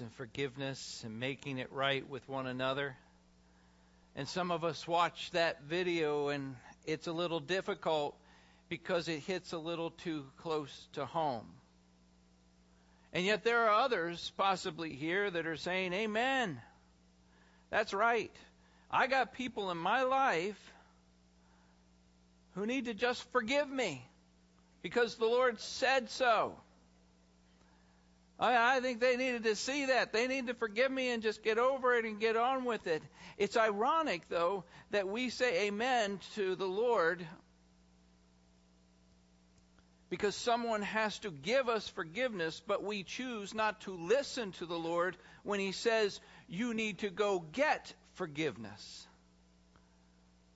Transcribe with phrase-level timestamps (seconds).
[0.00, 2.96] and forgiveness and making it right with one another.
[4.16, 8.16] And some of us watch that video and it's a little difficult
[8.68, 11.46] because it hits a little too close to home.
[13.12, 16.60] And yet there are others possibly here that are saying, Amen.
[17.70, 18.32] That's right.
[18.90, 20.72] I got people in my life
[22.54, 24.02] who need to just forgive me
[24.82, 26.56] because the Lord said so.
[28.40, 30.12] I, think they needed to see that.
[30.12, 33.02] They need to forgive me and just get over it and get on with it.
[33.36, 37.26] It's ironic, though, that we say amen to the Lord
[40.08, 44.78] because someone has to give us forgiveness, but we choose not to listen to the
[44.78, 49.06] Lord when He says, You need to go get forgiveness.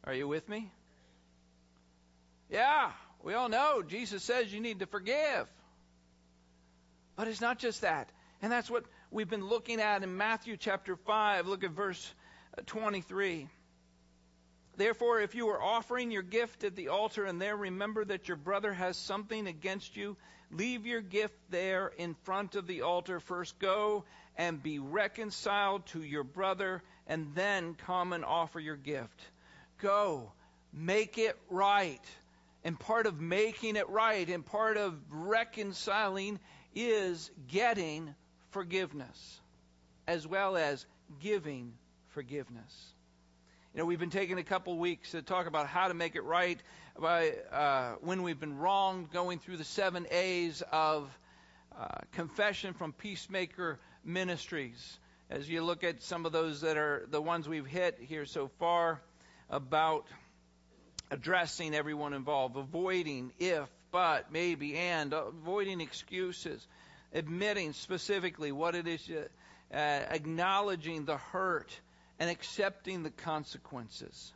[0.05, 0.71] Are you with me?
[2.49, 2.93] Yeah,
[3.23, 5.47] we all know Jesus says you need to forgive.
[7.23, 8.11] But it's not just that.
[8.43, 11.47] And that's what we've been looking at in Matthew chapter 5.
[11.47, 12.13] Look at verse
[12.59, 13.47] uh, 23.
[14.77, 18.37] Therefore, if you are offering your gift at the altar and there remember that your
[18.37, 20.17] brother has something against you,
[20.51, 23.21] leave your gift there in front of the altar.
[23.21, 24.03] First go
[24.37, 29.23] and be reconciled to your brother, and then come and offer your gift.
[29.81, 30.33] Go,
[30.73, 32.05] make it right.
[32.65, 36.41] And part of making it right and part of reconciling
[36.75, 38.15] is getting
[38.51, 39.41] forgiveness
[40.07, 40.85] as well as
[41.21, 41.73] giving
[42.09, 42.93] forgiveness.
[43.75, 46.25] You know, we've been taking a couple weeks to talk about how to make it
[46.25, 46.61] right
[46.99, 51.09] by uh, when we've been wronged, going through the seven A's of
[51.79, 54.99] uh, confession from Peacemaker Ministries.
[55.31, 58.51] As you look at some of those that are the ones we've hit here so
[58.59, 59.01] far
[59.49, 60.07] about
[61.11, 66.67] addressing everyone involved, avoiding if, but, maybe, and, avoiding excuses,
[67.13, 71.79] admitting specifically what it is, uh, acknowledging the hurt
[72.19, 74.33] and accepting the consequences.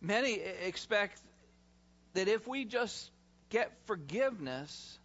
[0.00, 1.20] Many expect
[2.14, 3.10] that if we just
[3.50, 4.98] get forgiveness,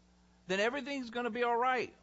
[0.47, 1.94] then everything's going to be all right.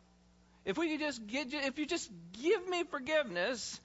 [0.65, 2.11] If we just get, if you just
[2.43, 3.81] give me forgiveness,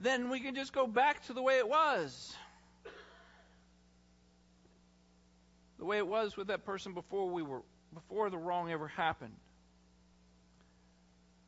[0.00, 2.36] then we can just go back to the way it was.
[5.78, 7.62] The way it was with that person before we were
[7.94, 9.34] before the wrong ever happened.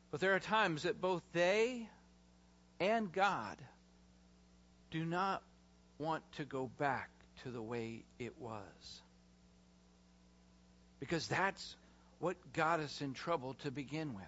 [0.09, 1.87] But there are times that both they
[2.79, 3.57] and God
[4.89, 5.41] do not
[5.99, 7.09] want to go back
[7.43, 9.01] to the way it was.
[10.99, 11.75] Because that's
[12.19, 14.23] what got us in trouble to begin with.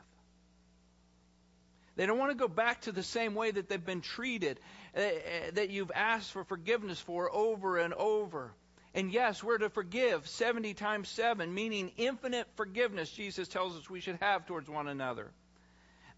[1.96, 4.60] They don't want to go back to the same way that they've been treated,
[4.98, 5.12] uh, uh,
[5.54, 8.52] that you've asked for forgiveness for over and over.
[8.96, 14.02] And yes, we're to forgive 70 times 7, meaning infinite forgiveness, Jesus tells us we
[14.02, 15.32] should have towards one another.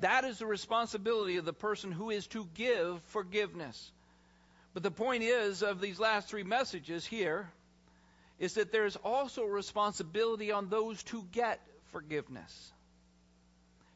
[0.02, 3.92] That is the responsibility of the person who is to give forgiveness.
[4.74, 7.50] But the point is, of these last three messages here,
[8.40, 11.62] is that there's also responsibility on those to get
[11.94, 12.74] forgiveness,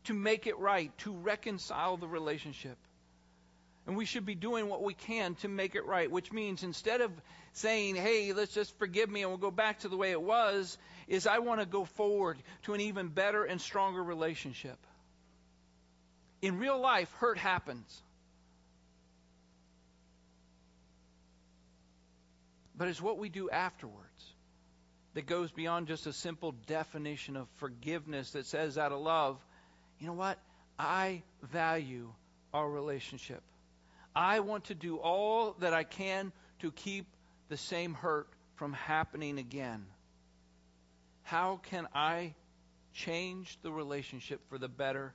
[0.05, 2.77] to make it right, to reconcile the relationship.
[3.89, 7.01] And we should be doing what we can to make it right, which means instead
[7.01, 7.11] of
[7.53, 10.77] saying, hey, let's just forgive me and we'll go back to the way it was,
[11.07, 14.77] is I want to go forward to an even better and stronger relationship.
[16.43, 18.03] In real life, hurt happens.
[22.77, 24.33] But it's what we do afterwards
[25.15, 29.43] that goes beyond just a simple definition of forgiveness that says out of love,
[29.99, 30.37] you know what?
[30.77, 32.13] I value
[32.53, 33.41] our relationship.
[34.19, 37.05] I want to do all that I can to keep
[37.47, 39.85] the same hurt from happening again.
[41.23, 42.35] How can I
[42.91, 45.13] change the relationship for the better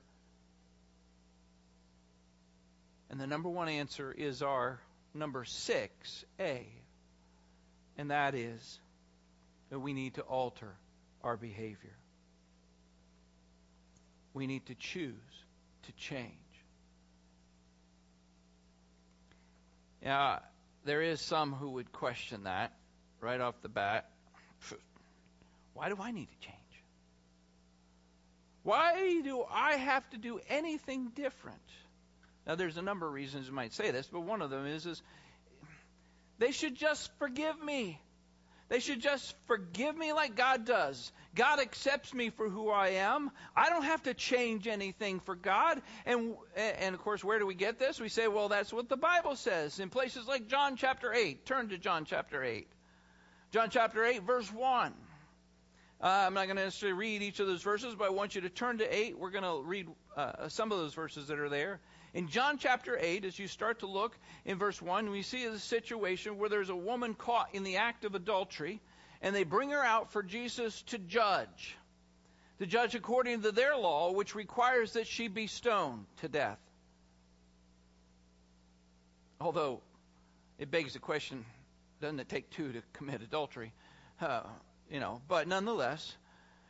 [3.11, 4.79] and the number one answer is our
[5.13, 6.65] number 6A,
[7.99, 8.79] and that is
[9.69, 10.75] that we need to alter
[11.23, 11.95] our behavior.
[14.33, 15.13] We need to choose
[15.83, 16.44] to change.
[20.05, 20.43] Now,
[20.85, 22.71] there is some who would question that
[23.19, 24.07] right off the bat.
[25.73, 26.59] Why do I need to change?
[28.61, 31.57] Why do I have to do anything different?
[32.45, 34.85] Now, there's a number of reasons you might say this, but one of them is,
[34.85, 35.01] is
[36.37, 37.99] they should just forgive me.
[38.67, 41.11] They should just forgive me like God does.
[41.35, 43.29] God accepts me for who I am.
[43.55, 45.81] I don't have to change anything for God.
[46.05, 47.99] And and of course, where do we get this?
[47.99, 51.45] We say, well, that's what the Bible says in places like John chapter 8.
[51.45, 52.67] Turn to John chapter 8.
[53.51, 54.93] John chapter 8 verse 1.
[56.01, 58.41] Uh, I'm not going to necessarily read each of those verses, but I want you
[58.41, 59.17] to turn to 8.
[59.17, 61.79] We're going to read uh, some of those verses that are there.
[62.13, 65.59] In John chapter 8, as you start to look in verse 1, we see a
[65.59, 68.81] situation where there's a woman caught in the act of adultery,
[69.21, 71.75] and they bring her out for Jesus to judge.
[72.59, 76.59] To judge according to their law, which requires that she be stoned to death.
[79.41, 79.81] Although
[80.57, 81.43] it begs the question
[82.01, 83.73] doesn't it take two to commit adultery?
[84.21, 84.41] Uh,
[84.89, 86.15] you know, but nonetheless,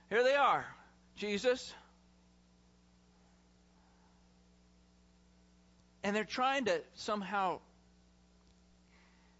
[0.09, 0.65] here they are.
[1.15, 1.73] Jesus,
[6.05, 7.61] And they're trying to somehow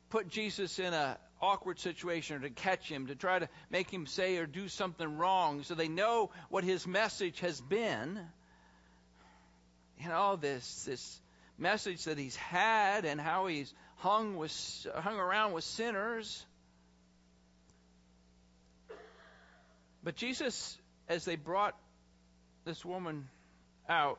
[0.10, 4.08] put Jesus in an awkward situation or to catch him, to try to make him
[4.08, 8.20] say or do something wrong so they know what his message has been.
[10.02, 11.22] You know, this this
[11.60, 16.44] message that he's had and how he's hung with hung around with sinners.
[20.04, 20.76] But Jesus,
[21.08, 21.76] as they brought
[22.66, 23.28] this woman
[23.88, 24.18] out,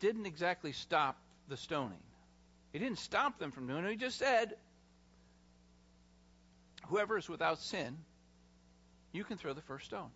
[0.00, 1.16] didn't exactly stop
[1.48, 2.02] the stoning.
[2.72, 3.90] He didn't stop them from doing it.
[3.90, 4.54] He just said,
[6.86, 7.98] whoever is without sin,
[9.12, 10.10] you can throw the first stone.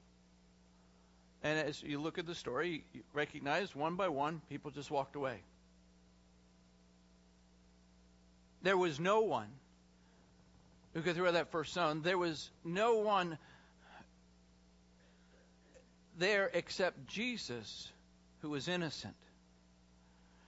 [1.43, 5.17] And as you look at the story, you recognize one by one, people just walked
[5.17, 5.43] away.
[8.63, 9.49] There was no one
[10.95, 12.01] who could throw that first stone.
[12.03, 13.39] There was no one
[16.19, 17.93] there except Jesus
[18.41, 19.15] who was innocent.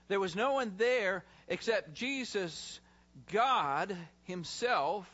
[0.09, 2.79] There was no one there except Jesus,
[3.31, 5.07] God Himself,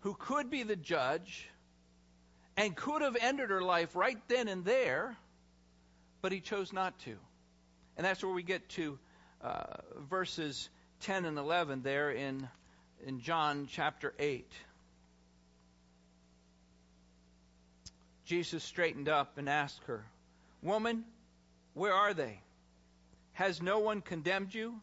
[0.00, 1.48] who could be the judge
[2.56, 5.16] and could have ended her life right then and there,
[6.22, 7.16] but He chose not to.
[7.96, 8.98] And that's where we get to
[9.42, 9.64] uh,
[10.08, 10.70] verses
[11.00, 12.48] 10 and 11 there in,
[13.06, 14.50] in John chapter 8.
[18.24, 20.06] Jesus straightened up and asked her,
[20.62, 21.04] Woman,
[21.74, 22.40] where are they?
[23.34, 24.80] Has no one condemned you?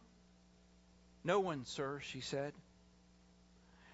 [1.22, 2.52] No one, sir, she said.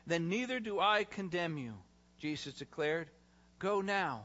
[0.06, 1.74] Then neither do I condemn you,
[2.18, 3.08] Jesus declared.
[3.58, 4.24] Go now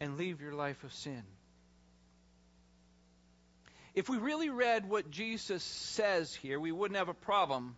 [0.00, 1.22] and leave your life of sin.
[3.94, 7.76] If we really read what Jesus says here, we wouldn't have a problem.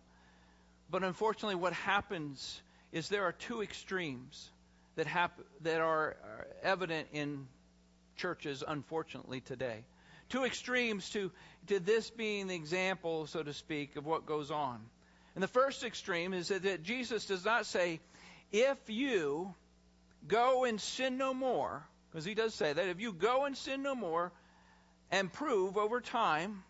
[0.91, 4.49] But unfortunately, what happens is there are two extremes
[4.95, 7.47] that, hap- that are, are evident in
[8.17, 9.85] churches, unfortunately, today
[10.29, 11.31] two extremes to,
[11.67, 14.79] to this being the example, so to speak, of what goes on.
[15.35, 17.99] And the first extreme is that, that Jesus does not say,
[18.51, 19.53] if you
[20.27, 23.83] go and sin no more, because he does say that, if you go and sin
[23.83, 24.31] no more
[25.11, 26.63] and prove over time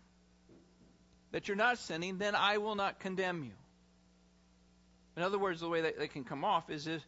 [1.32, 3.52] that you're not sinning, then I will not condemn you.
[5.16, 7.02] In other words, the way that they can come off is if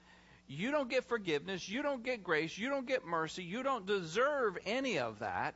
[0.48, 4.58] you don't get forgiveness, you don't get grace, you don't get mercy, you don't deserve
[4.66, 5.55] any of that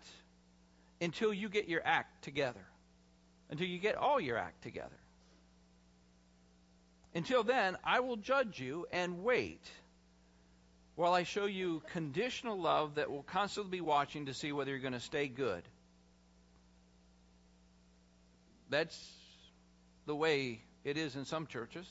[1.00, 2.64] until you get your act together,
[3.50, 4.96] until you get all your act together.
[7.14, 9.62] Until then, I will judge you and wait
[10.96, 14.80] while I show you conditional love that will constantly be watching to see whether you're
[14.80, 15.62] going to stay good.
[18.70, 18.98] That's
[20.06, 21.86] the way it is in some churches.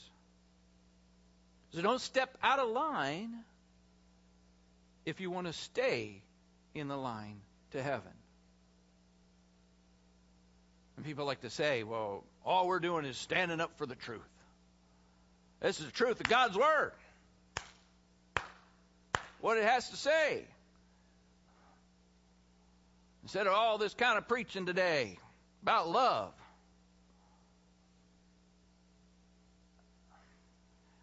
[1.71, 3.31] So don't step out of line
[5.05, 6.21] if you want to stay
[6.73, 7.41] in the line
[7.71, 8.11] to heaven.
[10.95, 14.21] And people like to say, well, all we're doing is standing up for the truth.
[15.61, 16.91] This is the truth of God's Word.
[19.41, 20.45] What it has to say.
[23.23, 25.17] Instead of all this kind of preaching today
[25.63, 26.31] about love.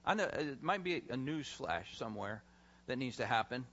[0.05, 2.43] I know it might be a news flash somewhere
[2.87, 3.65] that needs to happen.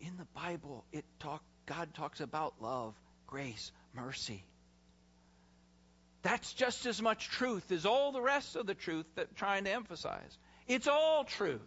[0.00, 2.94] In the Bible, it talk God talks about love,
[3.26, 4.44] grace, mercy.
[6.24, 9.64] That's just as much truth as all the rest of the truth that I'm trying
[9.64, 10.38] to emphasize.
[10.66, 11.60] It's all truth.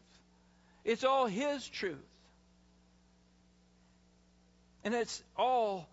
[0.84, 1.98] It's all His truth.
[4.84, 5.88] And it's all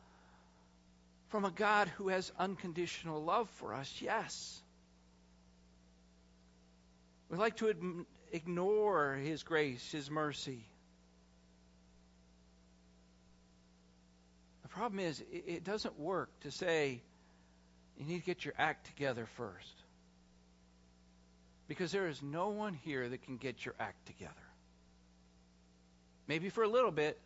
[1.29, 4.63] from a God who has unconditional love for us, yes.
[7.29, 10.65] We like to ignore His grace, His mercy.
[14.63, 17.03] The problem is, it doesn't work to say,
[17.99, 19.75] you need to get your act together first.
[21.69, 24.33] Because there is no one here that can get your act together.
[26.27, 27.19] Maybe for a little bit,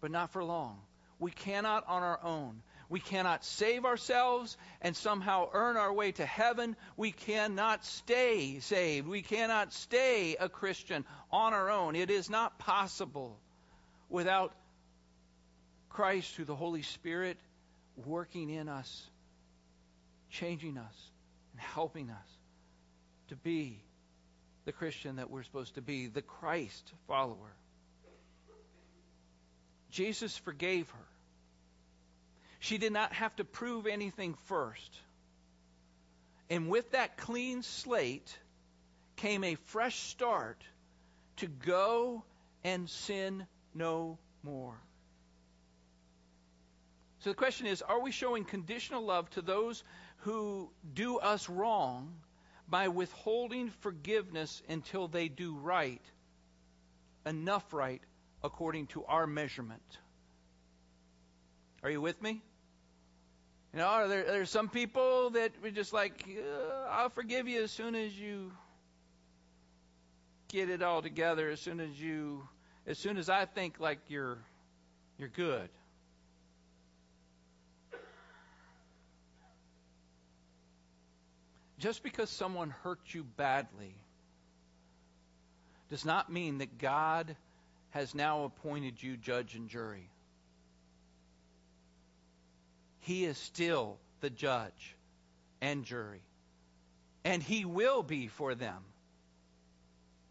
[0.00, 0.78] but not for long.
[1.18, 2.62] We cannot on our own.
[2.88, 6.76] We cannot save ourselves and somehow earn our way to heaven.
[6.96, 9.08] We cannot stay saved.
[9.08, 11.96] We cannot stay a Christian on our own.
[11.96, 13.38] It is not possible
[14.10, 14.52] without
[15.88, 17.38] Christ through the Holy Spirit
[18.04, 19.08] working in us,
[20.42, 21.10] changing us,
[21.52, 22.38] and helping us
[23.28, 23.80] to be
[24.64, 27.54] the Christian that we're supposed to be, the Christ follower.
[29.92, 31.06] Jesus forgave her.
[32.58, 34.90] She did not have to prove anything first.
[36.50, 38.36] And with that clean slate
[39.14, 40.60] came a fresh start
[41.36, 42.24] to go
[42.64, 44.74] and sin no more.
[47.20, 49.84] So the question is are we showing conditional love to those
[50.22, 52.14] who do us wrong
[52.68, 56.02] by withholding forgiveness until they do right,
[57.26, 58.00] enough right
[58.42, 59.98] according to our measurement?
[61.82, 62.40] Are you with me?
[63.72, 67.70] You know, there, there's some people that we just like, uh, I'll forgive you as
[67.70, 68.52] soon as you
[70.48, 72.46] get it all together, as soon as you,
[72.86, 74.38] as soon as I think like you're,
[75.18, 75.68] you're good.
[81.82, 83.96] Just because someone hurt you badly
[85.90, 87.34] does not mean that God
[87.90, 90.08] has now appointed you judge and jury.
[93.00, 94.94] He is still the judge
[95.60, 96.22] and jury.
[97.24, 98.84] And he will be for them.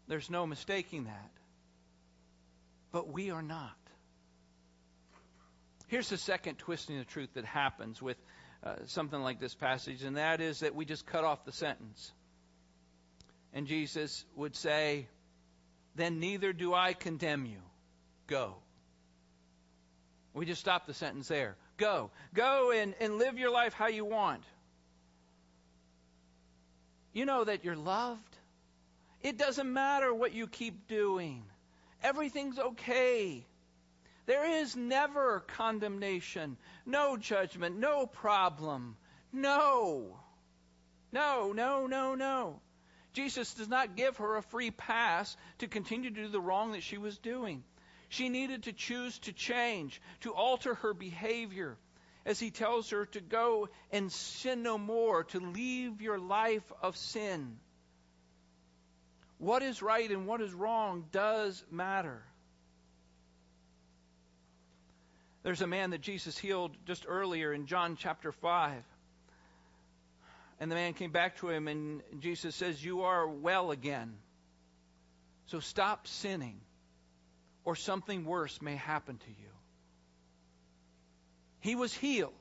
[0.08, 1.30] There's no mistaking that.
[2.92, 3.76] But we are not.
[5.88, 8.16] Here's the second twisting of truth that happens with
[8.64, 12.12] uh, something like this passage, and that is that we just cut off the sentence.
[13.52, 15.08] And Jesus would say,
[15.94, 17.58] Then neither do I condemn you.
[18.26, 18.56] Go.
[20.34, 21.56] We just stop the sentence there.
[21.76, 22.10] Go.
[22.34, 24.44] Go and, and live your life how you want.
[27.12, 28.36] You know that you're loved.
[29.22, 31.44] It doesn't matter what you keep doing,
[32.02, 33.46] everything's okay.
[34.26, 38.96] There is never condemnation, no judgment, no problem.
[39.32, 40.18] No.
[41.12, 42.60] No, no, no, no.
[43.12, 46.82] Jesus does not give her a free pass to continue to do the wrong that
[46.82, 47.62] she was doing.
[48.08, 51.76] She needed to choose to change, to alter her behavior,
[52.24, 56.96] as he tells her to go and sin no more, to leave your life of
[56.96, 57.58] sin.
[59.38, 62.22] What is right and what is wrong does matter.
[65.42, 68.82] There's a man that Jesus healed just earlier in John chapter 5.
[70.60, 74.14] And the man came back to him, and Jesus says, You are well again.
[75.46, 76.60] So stop sinning,
[77.64, 79.50] or something worse may happen to you.
[81.58, 82.32] He was healed.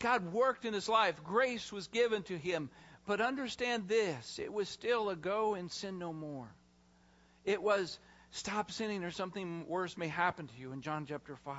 [0.00, 2.70] God worked in his life, grace was given to him.
[3.06, 6.48] But understand this it was still a go and sin no more.
[7.44, 7.98] It was
[8.32, 11.54] stop sinning, or something worse may happen to you in John chapter 5.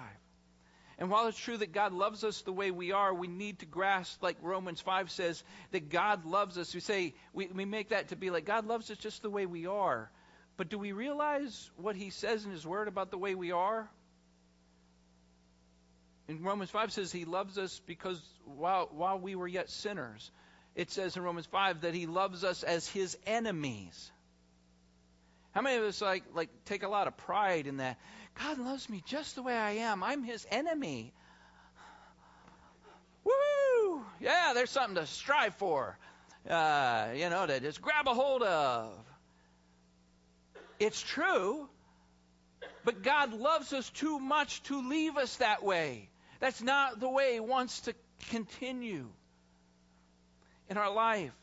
[1.00, 3.66] And while it's true that God loves us the way we are, we need to
[3.66, 5.42] grasp, like Romans 5 says,
[5.72, 6.74] that God loves us.
[6.74, 9.46] We say, we, we make that to be like, God loves us just the way
[9.46, 10.12] we are.
[10.58, 13.90] But do we realize what he says in his word about the way we are?
[16.28, 20.30] In Romans 5 says he loves us because while, while we were yet sinners,
[20.76, 24.12] it says in Romans 5 that he loves us as his enemies.
[25.52, 27.98] How many of us like like take a lot of pride in that?
[28.40, 30.04] God loves me just the way I am.
[30.04, 31.14] I'm his enemy.
[33.24, 34.06] Woo!
[34.20, 35.98] Yeah, there's something to strive for.
[36.50, 38.94] Uh, you know, to just grab a hold of.
[40.80, 41.68] It's true,
[42.86, 46.10] but God loves us too much to leave us that way.
[46.40, 47.94] That's not the way He wants to
[48.30, 49.10] continue
[50.70, 51.34] in our life.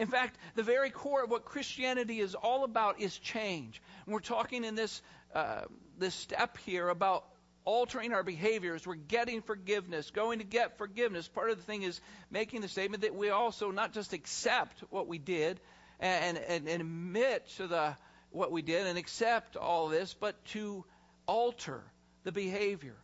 [0.00, 3.82] In fact, the very core of what Christianity is all about is change.
[4.06, 5.02] And we're talking in this,
[5.34, 5.64] uh,
[5.98, 7.26] this step here about
[7.66, 8.86] altering our behaviors.
[8.86, 11.28] We're getting forgiveness, going to get forgiveness.
[11.28, 15.06] Part of the thing is making the statement that we also not just accept what
[15.06, 15.60] we did
[16.00, 17.94] and, and, and admit to the
[18.30, 20.82] what we did and accept all this, but to
[21.26, 21.82] alter
[22.24, 22.96] the behavior.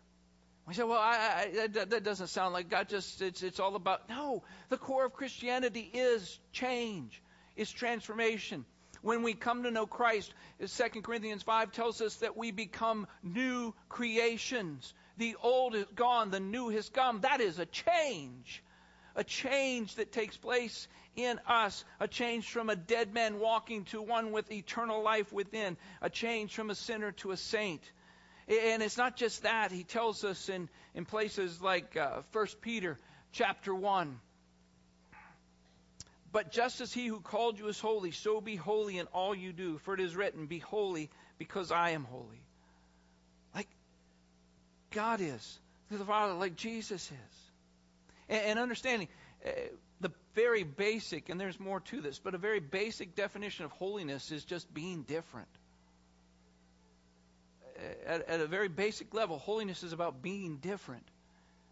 [0.66, 3.76] We say, well, I, I, that, that, doesn't sound like God just, it's, it's all
[3.76, 4.08] about.
[4.08, 7.22] No, the core of Christianity is change,
[7.54, 8.64] is transformation.
[9.00, 13.74] When we come to know Christ, 2 Corinthians 5 tells us that we become new
[13.88, 14.92] creations.
[15.18, 17.20] The old is gone, the new has come.
[17.20, 18.64] That is a change.
[19.14, 21.84] A change that takes place in us.
[22.00, 25.76] A change from a dead man walking to one with eternal life within.
[26.02, 27.82] A change from a sinner to a saint
[28.48, 29.72] and it's not just that.
[29.72, 32.98] He tells us in, in places like uh, 1 Peter
[33.32, 34.20] chapter 1.
[36.32, 39.52] But just as he who called you is holy, so be holy in all you
[39.52, 39.78] do.
[39.78, 42.42] For it is written, Be holy because I am holy.
[43.54, 43.68] Like,
[44.90, 45.58] God is,
[45.90, 47.50] the Father like Jesus is.
[48.28, 49.08] And, and understanding
[49.44, 49.50] uh,
[50.00, 54.30] the very basic, and there's more to this, but a very basic definition of holiness
[54.30, 55.48] is just being different.
[58.06, 61.06] At, at a very basic level, holiness is about being different.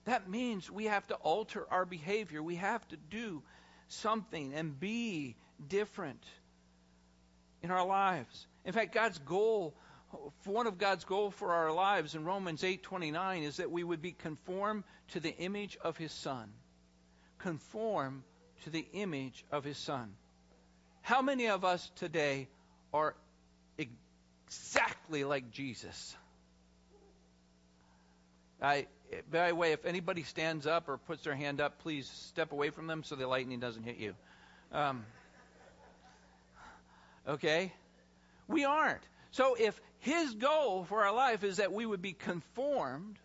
[0.05, 2.43] That means we have to alter our behavior.
[2.43, 3.43] We have to do
[3.88, 5.37] something and be
[5.69, 6.23] different
[7.62, 8.47] in our lives.
[8.64, 9.75] In fact, God's goal,
[10.45, 14.12] one of God's goal for our lives in Romans 8:29 is that we would be
[14.12, 16.53] conformed to the image of his son.
[17.38, 18.25] Conform
[18.64, 20.14] to the image of his son.
[21.03, 22.49] How many of us today
[22.93, 23.14] are
[23.79, 26.17] exactly like Jesus?
[28.64, 28.87] I
[29.30, 32.71] by the way, if anybody stands up or puts their hand up, please step away
[32.71, 34.14] from them so the lightning doesn't hit you.
[34.73, 35.04] Um,
[37.28, 37.73] okay?
[38.49, 39.02] We aren't.
[39.30, 43.18] So if his goal for our life is that we would be conformed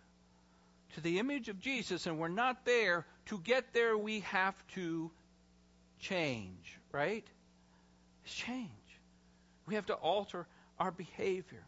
[0.95, 5.11] to the image of Jesus and we're not there, to get there we have to
[5.99, 7.25] change, right?
[8.25, 8.69] It's Change.
[9.65, 10.47] We have to alter
[10.79, 11.63] our behavior.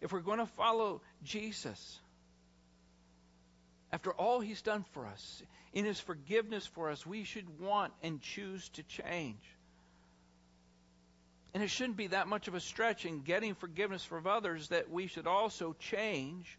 [0.00, 2.00] If we're going to follow Jesus,
[3.92, 8.20] after all he's done for us, in his forgiveness for us, we should want and
[8.20, 9.42] choose to change.
[11.54, 14.90] And it shouldn't be that much of a stretch in getting forgiveness from others that
[14.90, 16.58] we should also change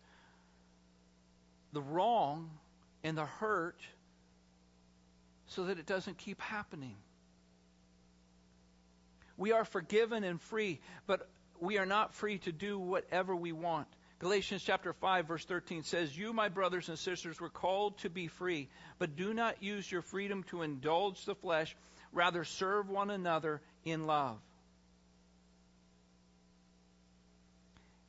[1.72, 2.52] the wrong
[3.04, 3.80] and the hurt
[5.48, 6.96] so that it doesn't keep happening.
[9.36, 11.28] We are forgiven and free, but
[11.60, 13.88] we are not free to do whatever we want.
[14.20, 18.28] Galatians chapter 5 verse 13 says, "You my brothers and sisters were called to be
[18.28, 21.76] free, but do not use your freedom to indulge the flesh,
[22.12, 24.40] rather serve one another in love."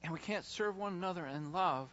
[0.03, 1.89] And we can't serve one another in love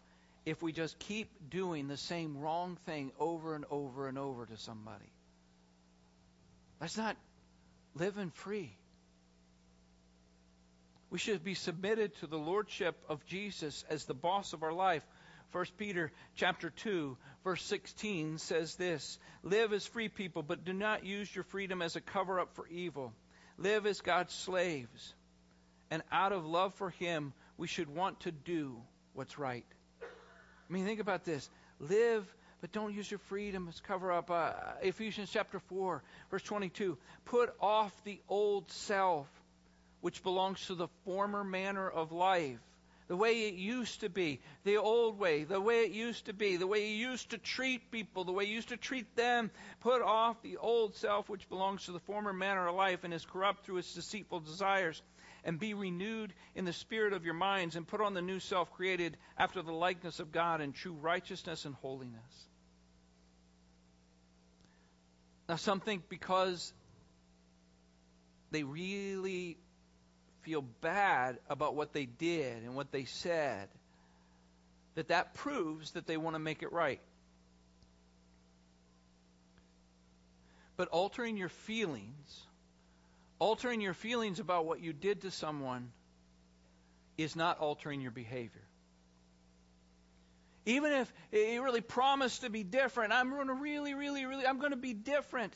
[0.46, 4.58] if we just keep doing the same wrong thing over and over and over to
[4.58, 5.12] somebody.
[6.80, 7.16] That's not
[7.96, 8.76] living free.
[11.12, 15.06] We should be submitted to the lordship of Jesus as the boss of our life.
[15.52, 21.06] 1 Peter chapter 2 verse 16 says this, live as free people but do not
[21.06, 23.12] use your freedom as a cover up for evil.
[23.58, 25.14] Live as God's slaves.
[25.92, 28.78] And out of love for him, we should want to do
[29.14, 29.66] what's right.
[30.02, 31.50] I mean, think about this.
[31.80, 32.26] Live
[32.62, 34.30] but don't use your freedom as cover up.
[34.30, 34.52] Uh,
[34.84, 36.98] Ephesians chapter 4, verse 22.
[37.26, 39.28] Put off the old self
[40.02, 42.60] which belongs to the former manner of life.
[43.08, 46.56] The way it used to be, the old way, the way it used to be,
[46.56, 49.52] the way you used to treat people, the way you used to treat them.
[49.82, 53.26] Put off the old self which belongs to the former manner of life and is
[53.26, 55.02] corrupt through its deceitful desires.
[55.44, 58.72] And be renewed in the spirit of your minds, and put on the new self
[58.74, 62.46] created after the likeness of God in true righteousness and holiness.
[65.50, 66.72] Now, some think because
[68.52, 69.58] they really
[70.42, 73.68] feel bad about what they did and what they said,
[74.96, 77.02] that that proves that they want to make it right.
[80.78, 82.42] But altering your feelings,
[83.40, 85.92] altering your feelings about what you did to someone
[87.18, 88.62] is not altering your behavior.
[90.66, 94.60] Even if you really promise to be different, I'm going to really, really, really, I'm
[94.60, 95.54] going to be different.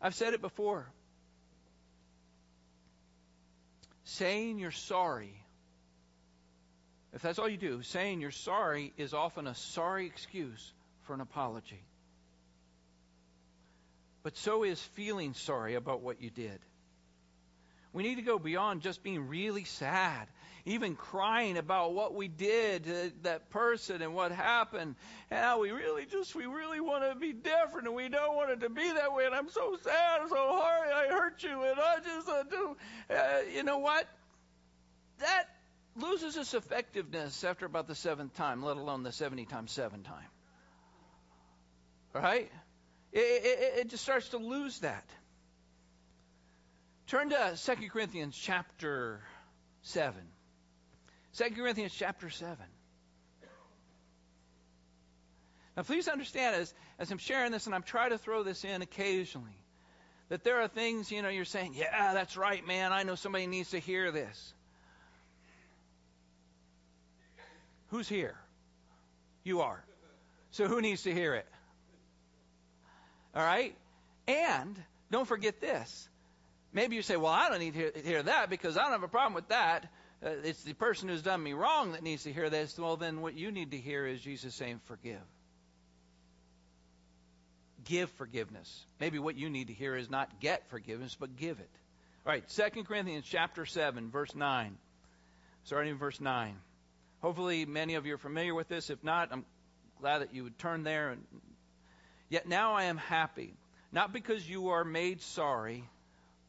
[0.00, 0.86] I've said it before.
[4.12, 5.34] Saying you're sorry,
[7.12, 10.72] if that's all you do, saying you're sorry is often a sorry excuse
[11.02, 11.82] for an apology.
[14.22, 16.58] But so is feeling sorry about what you did.
[17.92, 20.28] We need to go beyond just being really sad,
[20.64, 24.94] even crying about what we did to that person and what happened.
[25.30, 28.50] And how we really just, we really want to be different and we don't want
[28.50, 29.26] it to be that way.
[29.26, 31.62] And I'm so sad, I'm so sorry I hurt you.
[31.62, 32.76] And I just uh, do,
[33.10, 34.06] uh, you know what?
[35.18, 35.44] That
[35.96, 40.28] loses its effectiveness after about the seventh time, let alone the 70 times seven time.
[42.14, 42.50] Right?
[43.12, 45.04] It, it, it just starts to lose that.
[47.08, 49.20] Turn to 2 Corinthians chapter
[49.82, 50.14] 7.
[51.36, 52.56] 2 Corinthians chapter 7.
[55.76, 58.82] Now, please understand as, as I'm sharing this, and I'm trying to throw this in
[58.82, 59.56] occasionally,
[60.28, 62.92] that there are things, you know, you're saying, yeah, that's right, man.
[62.92, 64.54] I know somebody needs to hear this.
[67.88, 68.36] Who's here?
[69.44, 69.82] You are.
[70.50, 71.46] So who needs to hear it?
[73.34, 73.74] All right?
[74.28, 74.78] And
[75.10, 76.08] don't forget this
[76.72, 79.08] Maybe you say, well, I don't need to hear that because I don't have a
[79.08, 79.86] problem with that.
[80.24, 83.20] Uh, it's the person who's done me wrong that needs to hear this, well, then
[83.20, 85.20] what you need to hear is Jesus saying, forgive.
[87.84, 88.86] Give forgiveness.
[89.00, 91.70] Maybe what you need to hear is not get forgiveness, but give it.
[92.24, 94.76] All right, 2 Corinthians chapter 7, verse 9.
[95.64, 96.54] Starting in verse 9.
[97.20, 98.90] Hopefully, many of you are familiar with this.
[98.90, 99.44] If not, I'm
[100.00, 101.10] glad that you would turn there.
[101.10, 101.24] And
[102.32, 103.52] Yet now I am happy,
[103.92, 105.84] not because you are made sorry,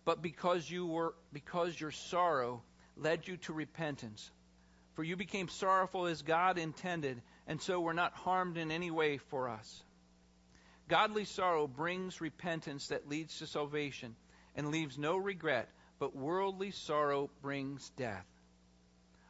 [0.05, 2.62] but because you were because your sorrow
[2.97, 4.29] led you to repentance.
[4.93, 9.17] For you became sorrowful as God intended, and so were not harmed in any way
[9.17, 9.84] for us.
[10.88, 14.15] Godly sorrow brings repentance that leads to salvation
[14.56, 18.25] and leaves no regret, but worldly sorrow brings death.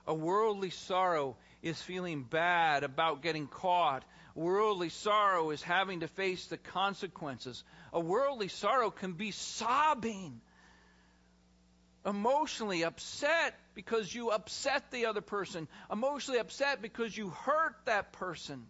[0.05, 4.03] A worldly sorrow is feeling bad about getting caught.
[4.35, 7.63] Worldly sorrow is having to face the consequences.
[7.93, 10.41] A worldly sorrow can be sobbing
[12.05, 18.65] emotionally upset because you upset the other person, emotionally upset because you hurt that person,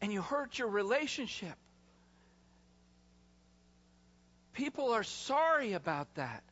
[0.00, 1.56] and you hurt your relationship.
[4.52, 6.42] People are sorry about that,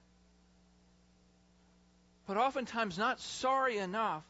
[2.26, 4.24] but oftentimes not sorry enough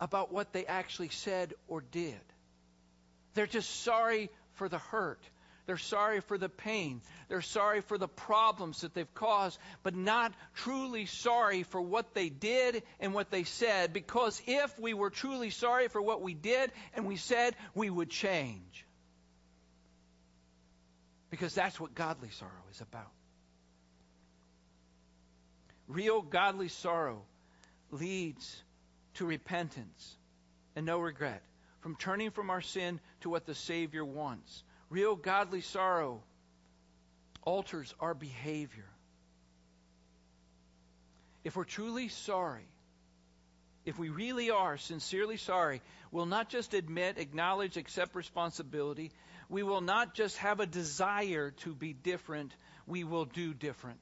[0.00, 2.20] about what they actually said or did.
[3.34, 5.20] They're just sorry for the hurt.
[5.70, 7.00] They're sorry for the pain.
[7.28, 12.28] They're sorry for the problems that they've caused, but not truly sorry for what they
[12.28, 13.92] did and what they said.
[13.92, 18.10] Because if we were truly sorry for what we did and we said, we would
[18.10, 18.84] change.
[21.30, 23.12] Because that's what godly sorrow is about.
[25.86, 27.22] Real godly sorrow
[27.92, 28.60] leads
[29.14, 30.16] to repentance
[30.74, 31.44] and no regret,
[31.78, 34.64] from turning from our sin to what the Savior wants.
[34.90, 36.22] Real godly sorrow
[37.42, 38.88] alters our behavior.
[41.44, 42.66] If we're truly sorry,
[43.86, 49.10] if we really are sincerely sorry, we'll not just admit, acknowledge, accept responsibility.
[49.48, 52.52] We will not just have a desire to be different,
[52.86, 54.00] we will do different.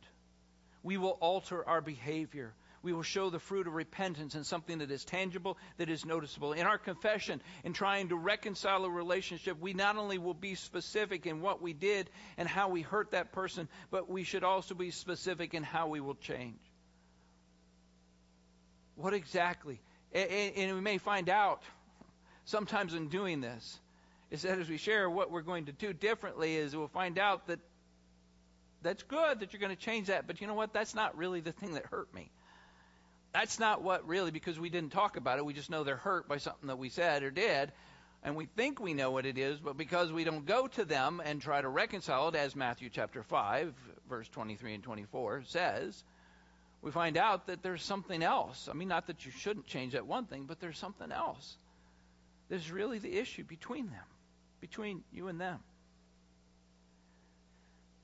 [0.82, 4.90] We will alter our behavior we will show the fruit of repentance and something that
[4.90, 6.52] is tangible, that is noticeable.
[6.52, 11.26] In our confession, in trying to reconcile a relationship, we not only will be specific
[11.26, 14.90] in what we did and how we hurt that person, but we should also be
[14.90, 16.58] specific in how we will change.
[18.96, 19.80] What exactly?
[20.12, 21.62] And we may find out
[22.44, 23.78] sometimes in doing this
[24.30, 27.46] is that as we share what we're going to do differently is we'll find out
[27.46, 27.58] that
[28.82, 31.40] that's good that you're going to change that but you know what that's not really
[31.40, 32.30] the thing that hurt me
[33.32, 36.28] that's not what really, because we didn't talk about it, we just know they're hurt
[36.28, 37.72] by something that we said or did,
[38.22, 41.22] and we think we know what it is, but because we don't go to them
[41.24, 43.74] and try to reconcile it, as Matthew chapter 5,
[44.08, 46.02] verse 23 and 24 says,
[46.80, 48.68] we find out that there's something else.
[48.70, 51.56] I mean, not that you shouldn't change that one thing, but there's something else.
[52.48, 54.04] There's really the issue between them,
[54.60, 55.58] between you and them.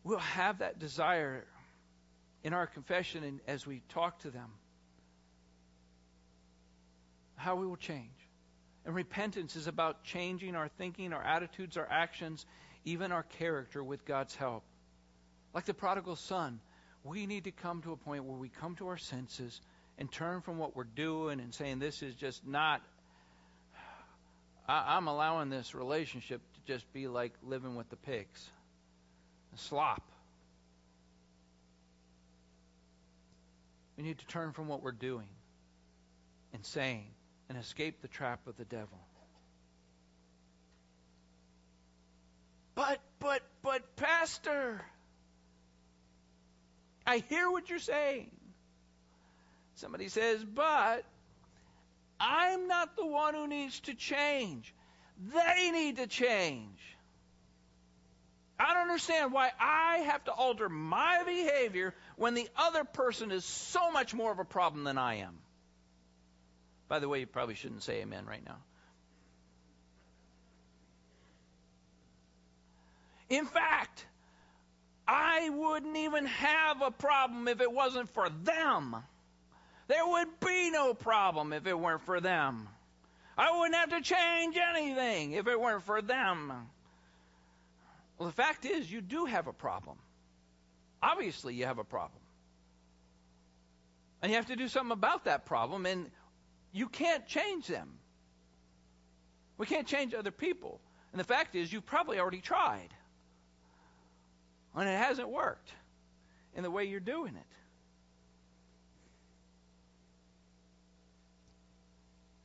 [0.02, 1.46] We'll have that desire
[2.42, 4.50] in our confession and as we talk to them
[7.36, 8.10] how we will change.
[8.84, 12.44] And repentance is about changing our thinking, our attitudes, our actions,
[12.84, 14.62] even our character with God's help.
[15.54, 16.60] Like the prodigal son,
[17.02, 19.60] we need to come to a point where we come to our senses
[19.98, 22.82] and turn from what we're doing and saying, This is just not.
[24.66, 28.50] I, am allowing this relationship to just be like living with the pigs.
[29.56, 30.02] Slop.
[33.96, 35.28] We need to turn from what we're doing
[36.52, 37.06] and saying
[37.48, 38.98] and escape the trap of the devil.
[42.74, 44.84] But, but, but, Pastor,
[47.06, 48.30] I hear what you're saying.
[49.76, 51.04] Somebody says, but
[52.18, 54.74] I'm not the one who needs to change.
[55.32, 56.80] They need to change.
[58.58, 63.44] I don't understand why I have to alter my behavior when the other person is
[63.44, 65.38] so much more of a problem than I am.
[66.88, 68.58] By the way, you probably shouldn't say amen right now.
[73.30, 74.06] In fact,
[75.08, 78.96] I wouldn't even have a problem if it wasn't for them.
[79.88, 82.68] There would be no problem if it weren't for them.
[83.36, 86.52] I wouldn't have to change anything if it weren't for them.
[88.18, 89.98] Well, the fact is, you do have a problem.
[91.02, 92.20] Obviously, you have a problem.
[94.22, 95.84] And you have to do something about that problem.
[95.84, 96.10] And
[96.74, 97.88] you can't change them.
[99.56, 100.80] We can't change other people.
[101.12, 102.88] And the fact is, you've probably already tried.
[104.74, 105.70] And it hasn't worked.
[106.56, 107.46] in the way you're doing it.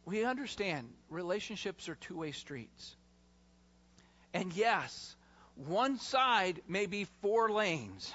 [0.05, 2.95] We understand relationships are two way streets.
[4.33, 5.15] And yes,
[5.55, 8.11] one side may be four lanes.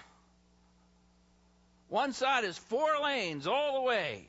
[1.89, 4.27] One side is four lanes all the way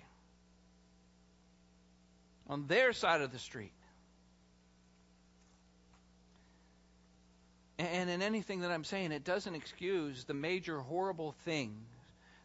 [2.47, 3.73] on their side of the street.
[7.77, 11.85] And in anything that I'm saying, it doesn't excuse the major horrible things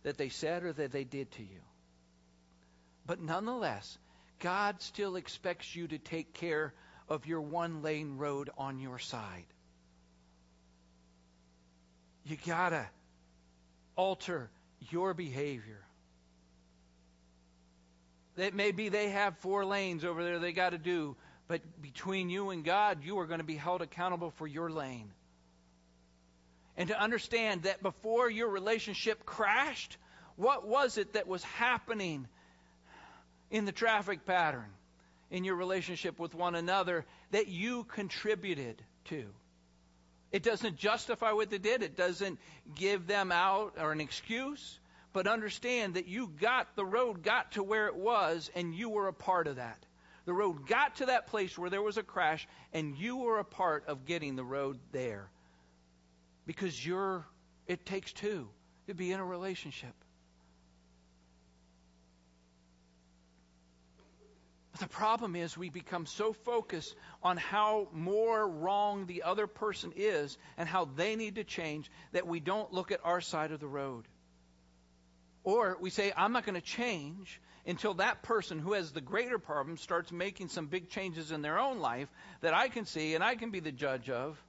[0.03, 1.61] that they said or that they did to you.
[3.07, 3.99] But nonetheless,
[4.41, 6.75] God still expects you to take care
[7.09, 9.47] of your one lane road on your side.
[12.25, 12.87] You gotta
[13.97, 14.51] alter
[14.91, 15.85] your behavior.
[18.37, 21.16] That maybe they have four lanes over there they got to do,
[21.49, 25.11] but between you and God, you are going to be held accountable for your lane.
[26.77, 29.99] And to understand that before your relationship crashed,
[30.37, 32.27] what was it that was happening
[33.51, 34.71] in the traffic pattern
[35.31, 39.27] in your relationship with one another that you contributed to?
[40.33, 41.83] It doesn't justify what they did.
[41.83, 42.38] It doesn't
[42.75, 44.80] give them out or an excuse.
[45.12, 49.09] But understand that you got, the road got to where it was, and you were
[49.09, 49.85] a part of that.
[50.25, 53.44] The road got to that place where there was a crash, and you were a
[53.44, 55.29] part of getting the road there.
[56.46, 57.27] Because you're,
[57.66, 58.49] it takes two
[58.87, 59.94] to be in a relationship.
[64.73, 69.92] But the problem is we become so focused on how more wrong the other person
[69.96, 73.59] is and how they need to change that we don't look at our side of
[73.59, 74.07] the road.
[75.44, 79.38] Or we say, I'm not going to change until that person who has the greater
[79.38, 82.09] problem starts making some big changes in their own life
[82.40, 84.40] that I can see and I can be the judge of.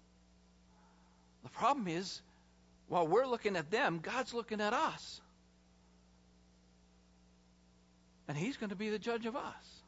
[1.43, 2.21] The problem is,
[2.88, 5.21] while we're looking at them, God's looking at us.
[8.27, 9.82] And He's going to be the judge of us.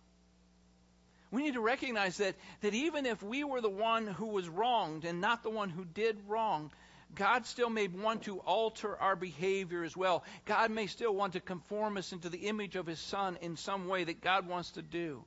[1.32, 5.04] We need to recognize that, that even if we were the one who was wronged
[5.04, 6.72] and not the one who did wrong,
[7.16, 10.24] God still may want to alter our behavior as well.
[10.46, 13.88] God may still want to conform us into the image of His Son in some
[13.88, 15.24] way that God wants to do.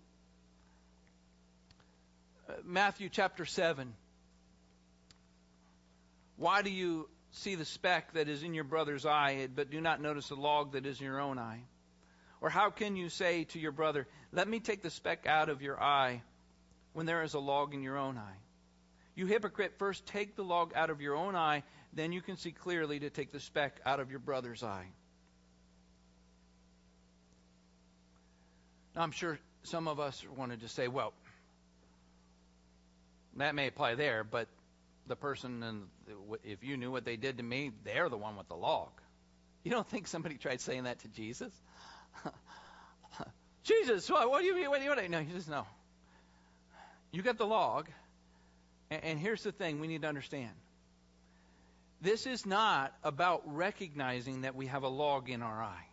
[2.49, 3.93] Uh, Matthew chapter 7.
[6.37, 10.01] Why do you see the speck that is in your brother's eye, but do not
[10.01, 11.63] notice the log that is in your own eye?
[12.41, 15.63] Or how can you say to your brother, Let me take the speck out of
[15.63, 16.23] your eye,
[16.93, 18.37] when there is a log in your own eye?
[19.17, 21.63] You hypocrite, first take the log out of your own eye,
[21.95, 24.87] then you can see clearly to take the speck out of your brother's eye.
[28.95, 31.15] Now, I'm sure some of us wanted to say, well,
[33.37, 34.49] that may apply there, but
[35.07, 35.83] the person, and
[36.45, 38.91] if you knew what they did to me, they're the one with the log.
[39.65, 41.53] You don't think somebody tried saying that to Jesus?
[43.65, 44.69] Jesus, what, what do you mean?
[44.69, 45.11] What do you mean?
[45.11, 45.67] No, he says, no.
[47.13, 47.89] You got the log,
[48.91, 50.53] and, here's the thing we need to understand.
[52.01, 55.87] This is not about recognizing that we have a log in our eye.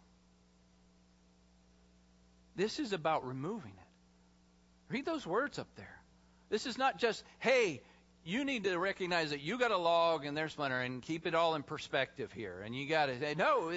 [2.56, 4.93] This is about removing it.
[4.93, 6.01] Read those words up there.
[6.49, 7.82] This is not just, hey,
[8.25, 11.34] you need to recognize that you got a log and there's splinter and keep it
[11.34, 12.62] all in perspective here.
[12.63, 13.71] And you got to say, no,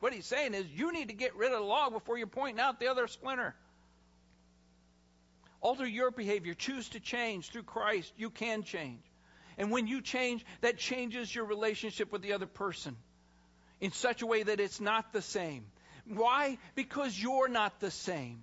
[0.00, 2.60] what he's saying is you need to get rid of the log before you're pointing
[2.60, 3.54] out the other splinter.
[5.64, 6.52] Alter your behavior.
[6.52, 8.12] Choose to change through Christ.
[8.18, 9.00] You can change.
[9.56, 12.96] And when you change, that changes your relationship with the other person
[13.80, 15.64] in such a way that it's not the same.
[16.06, 16.58] Why?
[16.74, 18.42] Because you're not the same.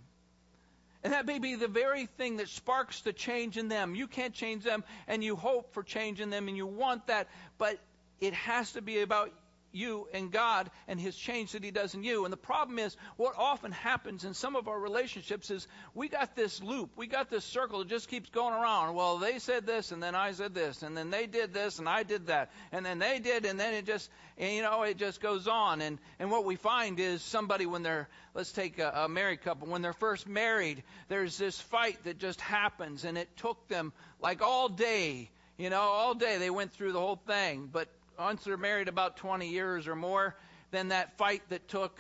[1.04, 3.94] And that may be the very thing that sparks the change in them.
[3.94, 7.28] You can't change them, and you hope for change in them, and you want that,
[7.60, 7.78] but
[8.20, 9.32] it has to be about
[9.72, 12.26] you and God and his change that he does in you.
[12.26, 16.36] And the problem is, what often happens in some of our relationships is we got
[16.36, 18.96] this loop, we got this circle that just keeps going around.
[18.96, 21.88] Well, they said this, and then I said this, and then they did this, and
[21.88, 24.98] I did that, and then they did, and then it just, and, you know, it
[24.98, 25.82] just goes on.
[25.82, 29.68] And, and what we find is somebody when they're, let's take a, a married couple,
[29.68, 34.42] when they're first married, there's this fight that just happens, and it took them like
[34.42, 35.30] all day.
[35.58, 39.18] You know, all day they went through the whole thing, but once they're married about
[39.18, 40.36] 20 years or more,
[40.72, 41.98] then that fight that took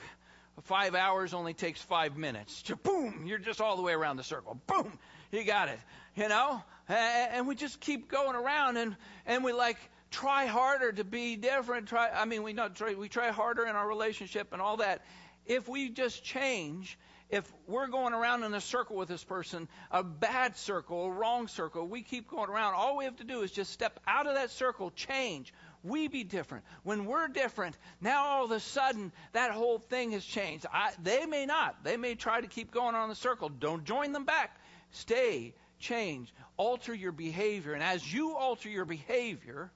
[0.63, 2.63] five hours only takes five minutes.
[2.84, 4.60] Boom, you're just all the way around the circle.
[4.67, 4.97] Boom,
[5.32, 5.80] you got it.
[6.15, 8.95] You know, and we just keep going around, and
[9.26, 9.78] and we like
[10.12, 11.88] try harder to be different.
[11.88, 15.06] Try, I mean, we not try, we try harder in our relationship and all that.
[15.45, 20.04] If we just change, if we're going around in a circle with this person, a
[20.04, 22.74] bad circle, a wrong circle, we keep going around.
[22.76, 26.23] All we have to do is just step out of that circle, change, we be
[26.23, 26.63] different.
[26.83, 30.65] When we're different, now all of a sudden that whole thing has changed.
[30.71, 31.83] I, they may not.
[31.83, 33.49] They may try to keep going on the circle.
[33.49, 34.59] Don't join them back.
[34.91, 37.73] Stay, change, alter your behavior.
[37.73, 39.71] And as you alter your behavior,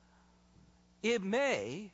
[1.02, 1.92] it may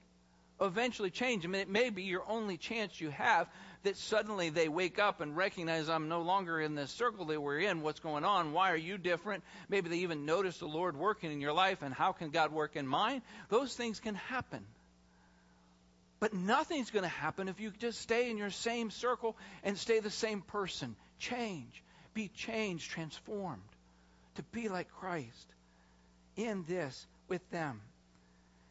[0.61, 1.45] eventually change.
[1.45, 3.47] I mean, it may be your only chance you have
[3.83, 7.59] that suddenly they wake up and recognize I'm no longer in this circle that we're
[7.59, 7.81] in.
[7.81, 8.53] What's going on?
[8.53, 9.43] Why are you different?
[9.69, 12.75] Maybe they even notice the Lord working in your life and how can God work
[12.75, 13.21] in mine?
[13.49, 14.63] Those things can happen.
[16.19, 19.99] But nothing's going to happen if you just stay in your same circle and stay
[19.99, 20.95] the same person.
[21.17, 21.83] Change.
[22.13, 23.61] Be changed, transformed
[24.35, 25.47] to be like Christ
[26.35, 27.81] in this with them.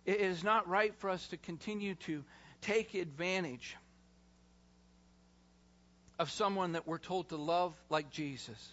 [0.06, 2.24] It is not right for us to continue to
[2.62, 3.76] take advantage
[6.18, 8.72] of someone that we're told to love like Jesus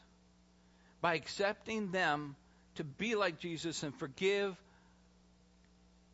[1.01, 2.35] by accepting them
[2.75, 4.55] to be like Jesus and forgive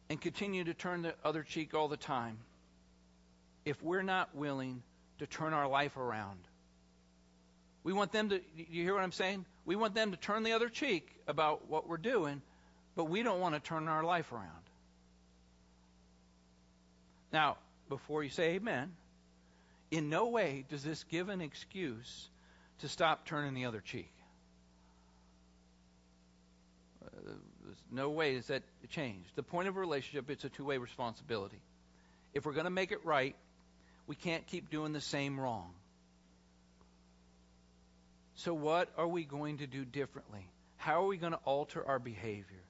[0.10, 2.38] and continue to turn the other cheek all the time
[3.66, 4.84] if we're not willing
[5.20, 6.40] to turn our life around.
[7.84, 9.46] We want them to, you hear what I'm saying?
[9.66, 12.42] We want them to turn the other cheek about what we're doing,
[12.96, 14.63] but we don't want to turn our life around.
[17.34, 17.58] Now,
[17.90, 18.92] before you say amen,
[19.90, 22.30] in no way does this give an excuse
[22.80, 24.14] to stop turning the other cheek.
[27.04, 27.32] Uh,
[27.92, 29.26] no way does that change.
[29.36, 31.62] The point of a relationship, it's a two way responsibility.
[32.34, 33.36] If we're going to make it right,
[34.06, 35.74] we can't keep doing the same wrong.
[38.36, 40.48] So, what are we going to do differently?
[40.78, 42.64] How are we going to alter our behavior?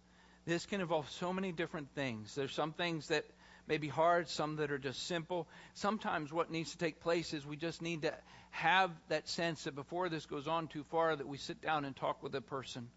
[0.46, 2.36] This can involve so many different things.
[2.36, 3.26] There's some things that
[3.68, 5.48] may be hard, some that are just simple.
[5.74, 8.14] Sometimes what needs to take place is we just need to
[8.52, 11.96] have that sense that before this goes on too far, that we sit down and
[11.96, 12.90] talk with a person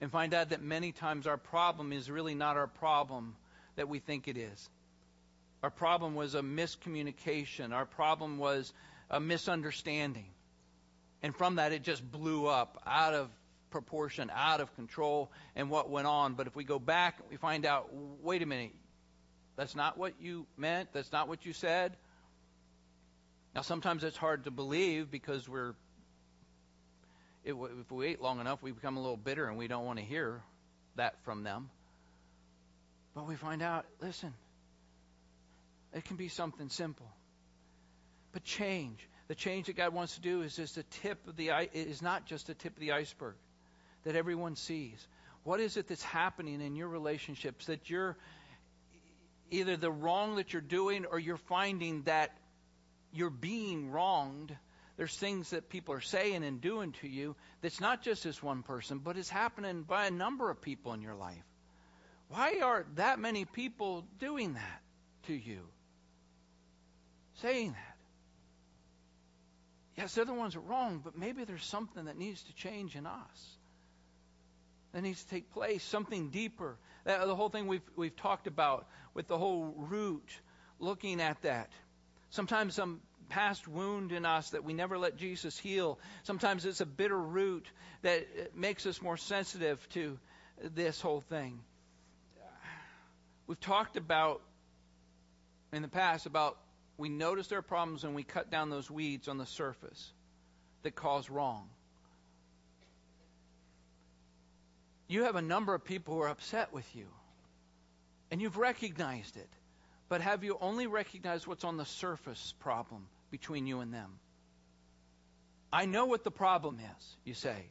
[0.00, 3.36] and find out that many times our problem is really not our problem
[3.76, 4.68] that we think it is.
[5.62, 7.72] Our problem was a miscommunication.
[7.72, 8.72] Our problem was
[9.10, 10.26] a misunderstanding.
[11.22, 13.28] And from that, it just blew up out of
[13.70, 16.34] proportion, out of control, and what went on.
[16.34, 17.90] But if we go back, we find out
[18.22, 18.72] wait a minute,
[19.60, 20.88] that's not what you meant.
[20.94, 21.94] That's not what you said.
[23.54, 25.74] Now, sometimes it's hard to believe because we're,
[27.44, 27.54] if
[27.90, 30.40] we wait long enough, we become a little bitter and we don't want to hear
[30.96, 31.68] that from them.
[33.14, 34.32] But we find out, listen,
[35.92, 37.10] it can be something simple.
[38.32, 41.50] But change, the change that God wants to do is just the tip of the
[41.74, 43.34] is not just the tip of the iceberg
[44.04, 45.06] that everyone sees.
[45.44, 48.16] What is it that's happening in your relationships that you're
[49.50, 52.36] either the wrong that you're doing or you're finding that
[53.12, 54.56] you're being wronged.
[54.96, 58.62] There's things that people are saying and doing to you that's not just this one
[58.62, 61.44] person, but it's happening by a number of people in your life.
[62.28, 64.82] Why are that many people doing that
[65.26, 65.60] to you?
[67.42, 67.96] Saying that.
[69.96, 72.94] Yes, they're the ones that are wrong, but maybe there's something that needs to change
[72.94, 73.58] in us.
[74.92, 76.76] That needs to take place, something deeper.
[77.04, 80.28] That, the whole thing we've, we've talked about with the whole root,
[80.78, 81.70] looking at that.
[82.30, 85.98] Sometimes some past wound in us that we never let Jesus heal.
[86.24, 87.66] Sometimes it's a bitter root
[88.02, 90.18] that uh, makes us more sensitive to
[90.74, 91.60] this whole thing.
[93.46, 94.42] We've talked about
[95.72, 96.58] in the past about
[96.98, 100.12] we notice there are problems and we cut down those weeds on the surface
[100.82, 101.68] that cause wrong.
[105.10, 107.06] You have a number of people who are upset with you
[108.30, 109.48] and you've recognized it.
[110.08, 114.20] But have you only recognized what's on the surface problem between you and them?
[115.72, 117.66] I know what the problem is, you say.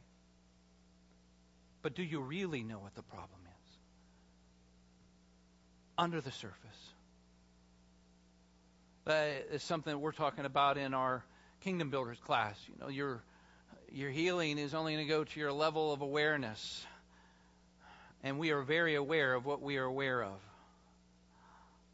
[1.80, 3.78] But do you really know what the problem is?
[5.96, 6.92] Under the surface.
[9.06, 11.24] That is something that we're talking about in our
[11.62, 12.58] Kingdom Builders class.
[12.68, 13.22] You know, your
[13.90, 16.86] your healing is only going to go to your level of awareness.
[18.22, 20.40] And we are very aware of what we are aware of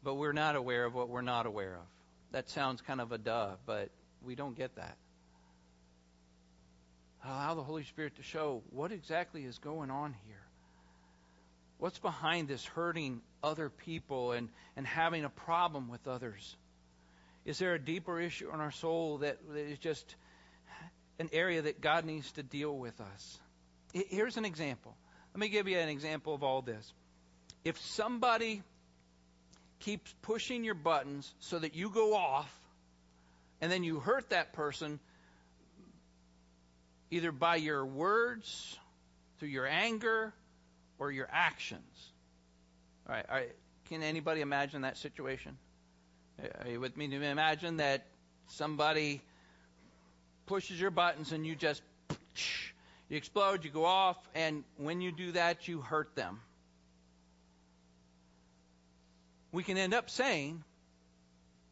[0.07, 1.85] but we're not aware of what we're not aware of.
[2.31, 3.89] That sounds kind of a duh, but
[4.21, 4.95] we don't get that.
[7.25, 10.43] Allow the Holy Spirit to show what exactly is going on here.
[11.77, 14.47] What's behind this hurting other people and,
[14.77, 16.55] and having a problem with others?
[17.43, 20.15] Is there a deeper issue in our soul that is just
[21.19, 23.39] an area that God needs to deal with us?
[23.93, 24.95] Here's an example.
[25.37, 26.91] Let me give you an example of all this.
[27.63, 28.63] If somebody
[29.81, 32.51] keeps pushing your buttons so that you go off
[33.61, 34.99] and then you hurt that person
[37.11, 38.79] either by your words,
[39.37, 40.33] through your anger,
[40.97, 42.11] or your actions.
[43.07, 43.51] All right, all right.
[43.89, 45.55] Can anybody imagine that situation?
[46.61, 47.13] Are you with me?
[47.13, 48.07] Imagine that
[48.47, 49.21] somebody
[50.47, 51.83] pushes your buttons and you just
[53.09, 56.39] you explode, you go off, and when you do that, you hurt them.
[59.51, 60.63] We can end up saying,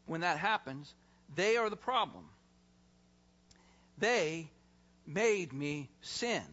[0.06, 0.94] when that happens,
[1.36, 2.26] they are the problem.
[3.98, 4.50] They
[5.06, 6.44] made me sin.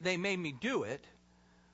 [0.00, 1.04] They made me do it,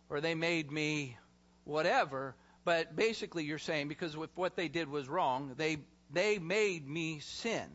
[0.09, 1.17] or they made me
[1.65, 5.79] whatever, but basically you're saying because if what they did was wrong, they
[6.13, 7.69] they made me sin.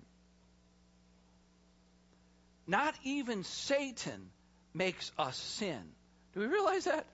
[2.67, 4.29] Not even Satan
[4.73, 5.81] makes us sin.
[6.33, 7.05] Do we realize that?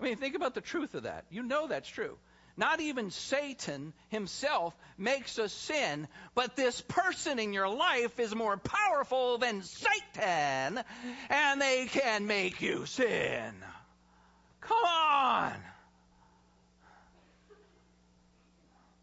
[0.00, 1.24] I mean, think about the truth of that.
[1.30, 2.16] You know that's true.
[2.56, 8.56] Not even Satan himself makes us sin, but this person in your life is more
[8.56, 10.82] powerful than Satan,
[11.30, 13.54] and they can make you sin.
[14.60, 15.52] Come on.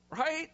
[0.10, 0.50] Right?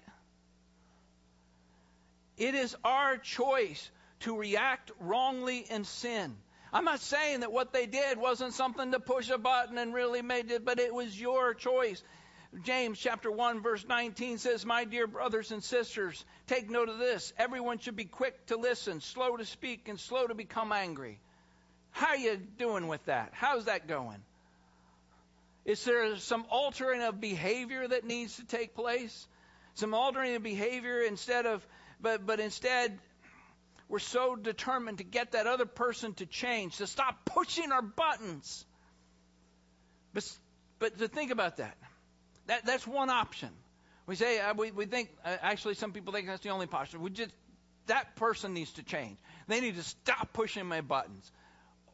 [2.38, 3.90] It is our choice
[4.22, 6.36] to react wrongly in sin.
[6.74, 10.22] I'm not saying that what they did wasn't something to push a button and really
[10.22, 12.02] made it, but it was your choice.
[12.64, 17.34] James chapter 1 verse 19 says, "My dear brothers and sisters, take note of this.
[17.38, 21.20] Everyone should be quick to listen, slow to speak, and slow to become angry."
[21.92, 23.32] How are you doing with that?
[23.34, 24.24] How's that going?
[25.66, 29.28] Is there some altering of behavior that needs to take place?
[29.76, 31.66] Some altering of behavior instead of
[32.02, 33.00] but but instead
[33.92, 38.66] we're so determined to get that other person to change, to stop pushing our buttons.
[40.14, 40.32] But,
[40.80, 41.78] but to think about that,
[42.48, 43.50] that that's one option.
[44.08, 47.00] We say uh, we, we think uh, actually some people think that's the only posture.
[47.00, 47.32] We just
[47.88, 49.18] that person needs to change.
[49.50, 51.30] They need to stop pushing my buttons.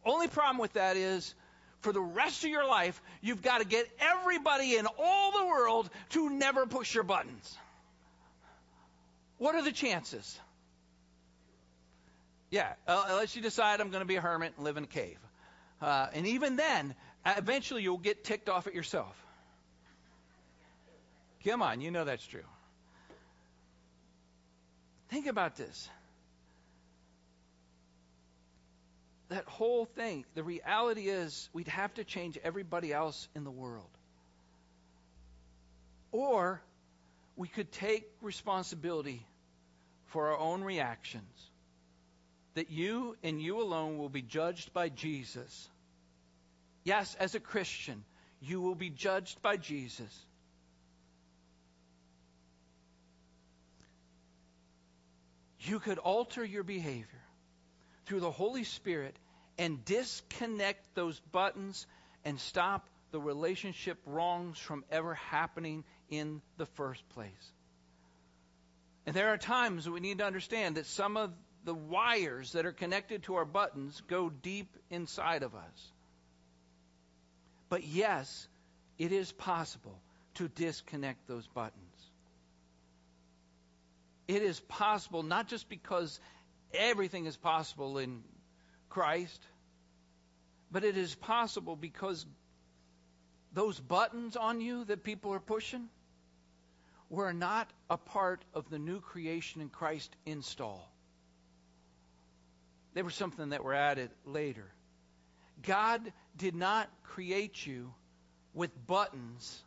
[0.06, 1.34] Only problem with that is
[1.82, 5.90] for the rest of your life, you've got to get everybody in all the world
[6.10, 7.58] to never push your buttons.
[9.40, 10.40] What are the chances?
[12.50, 14.88] Yeah, uh, unless you decide I'm going to be a hermit and live in a
[14.88, 15.18] cave.
[15.82, 16.96] Uh, and even then,
[17.26, 19.16] eventually you'll get ticked off at yourself.
[21.46, 22.46] Come on, you know that's true.
[25.10, 25.90] Think about this.
[29.30, 33.90] That whole thing, the reality is we'd have to change everybody else in the world.
[36.14, 36.62] Or
[37.36, 39.26] we could take responsibility
[40.08, 41.50] for our own reactions
[42.58, 45.70] that you and you alone will be judged by Jesus.
[46.84, 48.04] Yes, as a Christian,
[48.42, 50.26] you will be judged by Jesus.
[55.60, 57.06] You could alter your behavior
[58.08, 59.16] through the Holy Spirit
[59.60, 61.86] and disconnect those buttons
[62.26, 67.52] and stop the relationship wrongs from ever happening in the first place.
[69.06, 71.32] And there are times we need to understand that some of
[71.68, 75.92] the wires that are connected to our buttons go deep inside of us.
[77.68, 78.48] But yes,
[78.98, 80.00] it is possible
[80.36, 81.74] to disconnect those buttons.
[84.30, 86.22] It is possible not just because
[86.74, 88.24] everything is possible in
[88.88, 89.44] Christ,
[90.72, 92.26] but it is possible because
[93.52, 95.90] those buttons on you that people are pushing
[97.10, 100.90] were not a part of the new creation in Christ install.
[102.98, 104.66] They were something that were added later.
[105.62, 106.02] God
[106.36, 107.94] did not create you
[108.56, 109.64] with buttons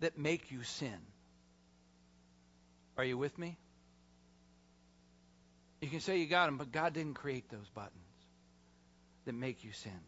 [0.00, 0.98] that make you sin.
[2.98, 3.56] Are you with me?
[5.80, 7.94] You can say you got them, but God didn't create those buttons
[9.24, 10.00] that make you sin.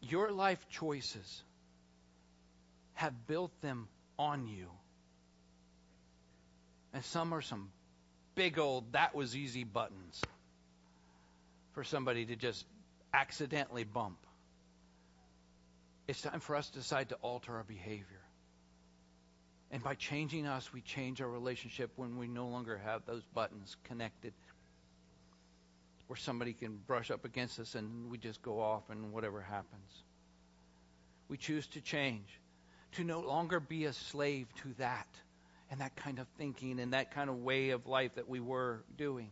[0.00, 1.42] Your life choices
[2.94, 4.68] have built them on you.
[6.92, 7.70] And some are some
[8.34, 10.20] big old, that was easy buttons
[11.72, 12.64] for somebody to just
[13.12, 14.18] accidentally bump.
[16.08, 18.20] It's time for us to decide to alter our behavior.
[19.70, 23.76] And by changing us, we change our relationship when we no longer have those buttons
[23.84, 24.32] connected.
[26.08, 30.02] Where somebody can brush up against us and we just go off and whatever happens.
[31.28, 32.40] We choose to change,
[32.92, 35.06] to no longer be a slave to that
[35.70, 38.82] and that kind of thinking and that kind of way of life that we were
[38.96, 39.30] doing.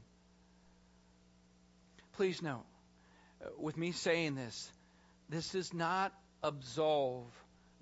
[2.13, 2.65] Please note,
[3.45, 4.71] uh, with me saying this,
[5.29, 6.13] this does not
[6.43, 7.27] absolve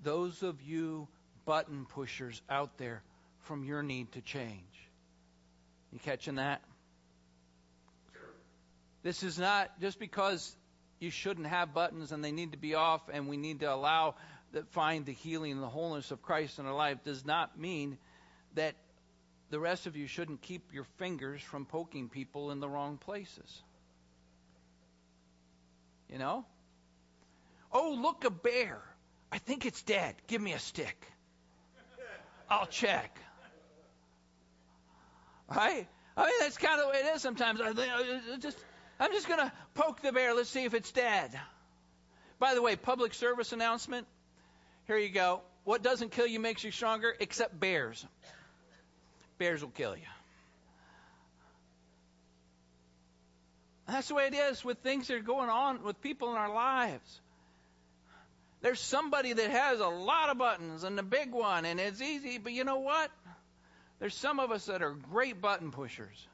[0.03, 1.07] those of you
[1.45, 3.03] button pushers out there
[3.43, 4.61] from your need to change.
[5.91, 6.61] You catching that?
[9.03, 10.55] This is not just because
[10.99, 14.15] you shouldn't have buttons and they need to be off and we need to allow
[14.53, 17.97] that find the healing and the wholeness of Christ in our life does not mean
[18.55, 18.75] that
[19.49, 23.61] the rest of you shouldn't keep your fingers from poking people in the wrong places.
[26.09, 26.45] You know?
[27.71, 28.81] Oh, look, a bear.
[29.31, 30.15] I think it's dead.
[30.27, 31.05] Give me a stick.
[32.49, 33.17] I'll check.
[35.49, 35.87] Right?
[36.15, 37.61] I mean, that's kind of the way it is sometimes.
[37.61, 38.57] I uh, uh, just,
[38.99, 40.33] I'm just going to poke the bear.
[40.33, 41.37] Let's see if it's dead.
[42.39, 44.07] By the way, public service announcement.
[44.87, 45.41] Here you go.
[45.63, 48.05] What doesn't kill you makes you stronger, except bears.
[49.37, 50.03] Bears will kill you.
[53.87, 56.53] That's the way it is with things that are going on with people in our
[56.53, 57.21] lives.
[58.61, 62.37] There's somebody that has a lot of buttons and the big one, and it's easy,
[62.37, 63.11] but you know what?
[63.99, 66.27] There's some of us that are great button pushers.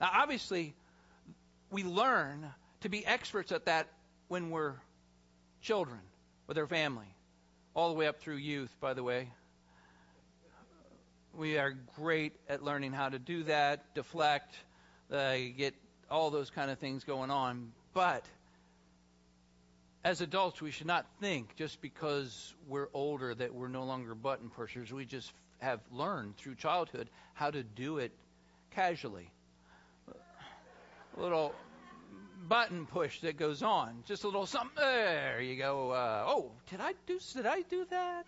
[0.00, 0.74] Now, obviously,
[1.70, 2.50] we learn
[2.80, 3.88] to be experts at that
[4.28, 4.74] when we're
[5.60, 6.00] children
[6.46, 7.06] with our family,
[7.74, 9.28] all the way up through youth, by the way.
[11.34, 14.54] We are great at learning how to do that, deflect,
[15.10, 15.74] uh, get
[16.10, 17.72] all those kind of things going on.
[17.94, 18.24] But
[20.04, 24.50] as adults, we should not think just because we're older that we're no longer button
[24.50, 24.92] pushers.
[24.92, 28.12] We just have learned through childhood how to do it
[28.72, 29.30] casually.
[31.16, 31.54] A little
[32.46, 34.74] button push that goes on, just a little something.
[34.76, 35.92] There you go.
[35.92, 37.18] Uh, oh, did I do?
[37.32, 38.26] Did I do that?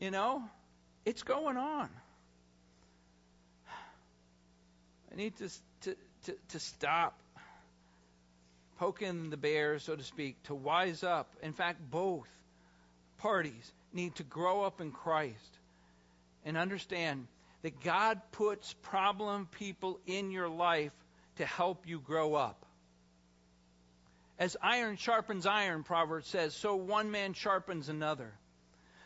[0.00, 0.42] You know,
[1.04, 1.88] it's going on.
[5.10, 5.48] I need to
[5.82, 7.18] to to, to stop
[8.78, 11.28] poking the bear, so to speak, to wise up.
[11.42, 12.28] In fact, both
[13.18, 15.58] parties need to grow up in Christ
[16.44, 17.26] and understand
[17.62, 20.92] that God puts problem people in your life
[21.36, 22.66] to help you grow up.
[24.38, 28.32] As iron sharpens iron, Proverbs says, so one man sharpens another.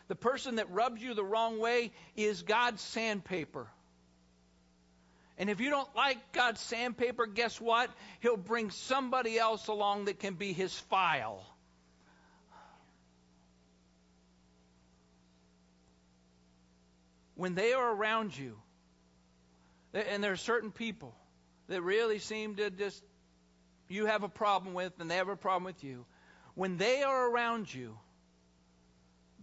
[0.07, 3.67] The person that rubs you the wrong way is God's sandpaper.
[5.37, 7.91] And if you don't like God's sandpaper, guess what?
[8.21, 11.43] He'll bring somebody else along that can be his file.
[17.35, 18.57] When they are around you,
[19.93, 21.13] and there are certain people
[21.67, 23.03] that really seem to just,
[23.89, 26.05] you have a problem with, and they have a problem with you.
[26.55, 27.95] When they are around you,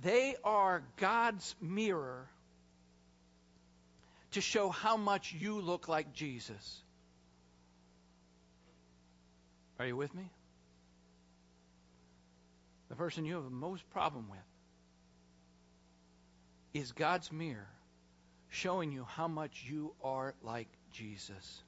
[0.03, 2.29] they are God's mirror
[4.33, 6.83] to show how much you look like Jesus.
[9.79, 10.31] Are you with me?
[12.89, 14.39] The person you have the most problem with
[16.75, 17.69] is God's mirror
[18.51, 21.63] showing you how much you are like Jesus.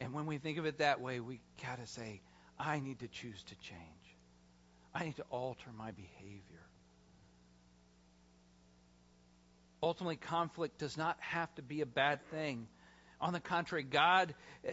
[0.00, 2.20] And when we think of it that way, we got to say,
[2.58, 4.01] I need to choose to change.
[4.94, 6.66] I need to alter my behavior.
[9.82, 12.68] Ultimately, conflict does not have to be a bad thing.
[13.20, 14.34] On the contrary, God
[14.66, 14.70] uh,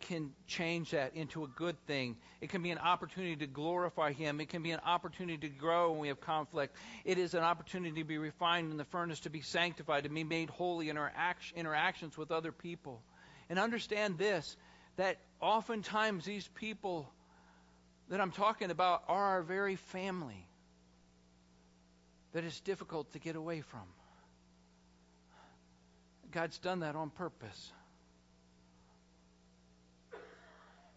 [0.00, 2.16] can change that into a good thing.
[2.40, 4.40] It can be an opportunity to glorify Him.
[4.40, 6.76] It can be an opportunity to grow when we have conflict.
[7.04, 10.24] It is an opportunity to be refined in the furnace, to be sanctified, to be
[10.24, 13.00] made holy in our act- interactions with other people.
[13.48, 14.56] And understand this
[14.96, 17.12] that oftentimes these people
[18.08, 20.46] that I'm talking about are our very family
[22.32, 23.80] that it's difficult to get away from.
[26.32, 27.72] God's done that on purpose.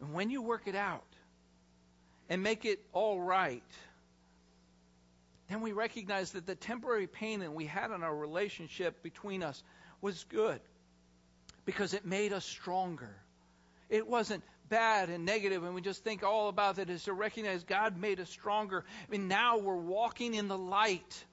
[0.02, 1.06] And when you work it out
[2.28, 3.64] and make it all right,
[5.48, 9.64] then we recognize that the temporary pain that we had in our relationship between us
[10.02, 10.60] was good
[11.66, 13.16] because it made us stronger.
[13.90, 17.64] It wasn't bad and negative, and we just think all about it is to recognize
[17.64, 18.84] God made us stronger.
[19.08, 21.26] I mean, now we're walking in the light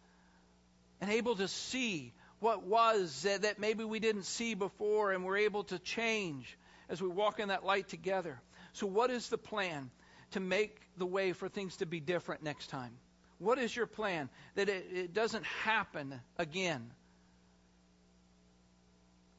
[1.01, 5.39] and able to see what was that, that maybe we didn't see before and we're
[5.39, 6.59] able to change
[6.89, 8.41] as we walk in that light together.
[8.73, 9.91] So, what is the plan
[10.33, 12.93] to make the way for things to be different next time?
[13.39, 16.91] What is your plan that it, it doesn't happen again?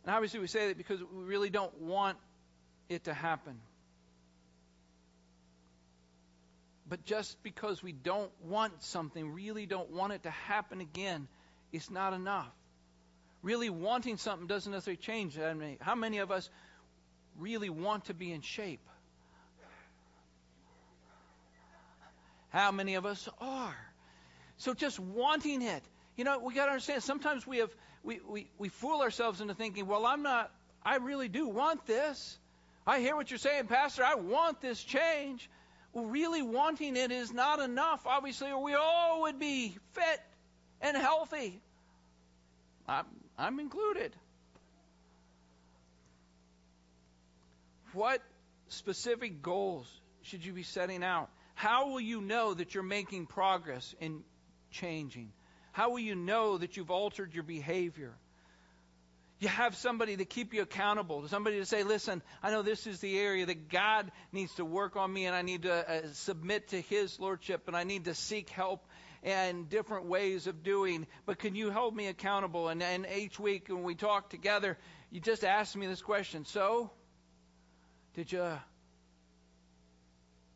[0.06, 2.18] And obviously, we say that because we really don't want
[2.90, 3.60] it to happen.
[6.88, 11.28] But just because we don't want something, really don't want it to happen again,
[11.72, 12.52] is not enough
[13.46, 15.38] really wanting something doesn't necessarily change.
[15.38, 16.50] I mean, how many of us
[17.38, 18.82] really want to be in shape?
[22.50, 23.78] How many of us are?
[24.58, 25.84] So just wanting it.
[26.18, 27.70] You know, we got to understand sometimes we have
[28.04, 30.52] we, we, we fool ourselves into thinking, well, I'm not
[30.84, 32.40] I really do want this.
[32.88, 34.04] I hear what you're saying, Pastor.
[34.04, 35.50] I want this change.
[35.96, 40.22] Really wanting it is not enough, obviously, or we all would be fit
[40.82, 41.62] and healthy.
[42.88, 43.06] I'm,
[43.38, 44.14] I'm included.
[47.94, 48.22] What
[48.68, 49.88] specific goals
[50.24, 51.30] should you be setting out?
[51.54, 54.24] How will you know that you're making progress in
[54.72, 55.32] changing?
[55.72, 58.14] How will you know that you've altered your behavior?
[59.40, 63.00] You have somebody to keep you accountable, somebody to say, listen, I know this is
[63.00, 66.70] the area that God needs to work on me, and I need to uh, submit
[66.70, 68.86] to His Lordship, and I need to seek help
[69.24, 71.06] and different ways of doing.
[71.26, 72.70] But can you hold me accountable?
[72.70, 74.78] And, and each week when we talk together,
[75.12, 76.46] you just ask me this question.
[76.46, 76.92] So,
[78.14, 78.48] did you,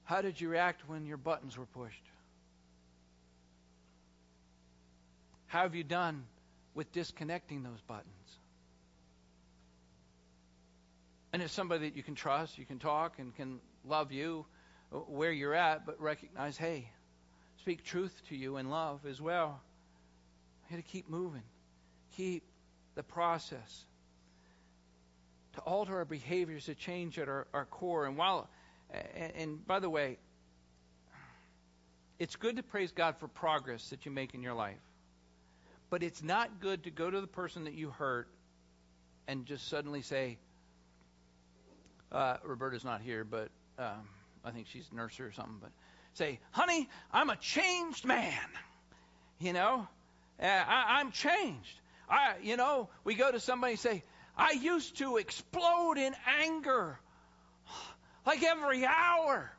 [0.05, 2.03] how did you react when your buttons were pushed?
[5.47, 6.25] How have you done
[6.75, 8.18] with disconnecting those buttons?
[11.31, 14.45] And it's somebody that you can trust, you can talk, and can love you
[14.91, 16.89] uh, where you're at, but recognize, hey,
[17.59, 19.61] speak truth to you in love as well.
[20.69, 21.43] We got to keep moving,
[22.15, 22.43] keep
[22.95, 23.85] the process
[25.53, 28.05] to alter our behaviors, to change at our, our core.
[28.05, 28.49] And while,
[28.91, 30.17] and, and by the way,
[32.17, 34.81] it's good to praise God for progress that you make in your life.
[35.89, 38.27] But it's not good to go to the person that you hurt
[39.27, 40.37] and just suddenly say,
[42.11, 44.07] uh, Roberta's not here, but um,
[44.43, 45.57] I think she's a nurse or something.
[45.61, 45.71] But
[46.13, 48.33] say, honey, I'm a changed man.
[49.39, 49.87] You know,
[50.41, 51.79] uh, I, I'm changed.
[52.09, 54.03] I, you know, we go to somebody and say,
[54.35, 56.99] I used to explode in anger
[58.25, 59.51] like every hour.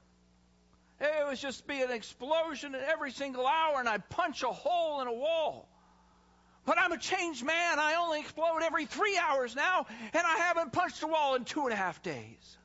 [1.01, 5.01] It was just be an explosion in every single hour, and I'd punch a hole
[5.01, 5.70] in a wall.
[6.71, 7.81] But I'm a changed man.
[7.81, 11.65] I only explode every three hours now, and I haven't punched a wall in two
[11.65, 12.57] and a half days.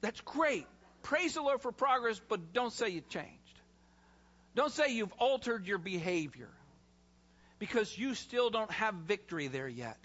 [0.00, 0.66] That's great.
[1.04, 3.60] Praise the Lord for progress, but don't say you changed.
[4.56, 6.50] Don't say you've altered your behavior
[7.60, 9.98] because you still don't have victory there yet.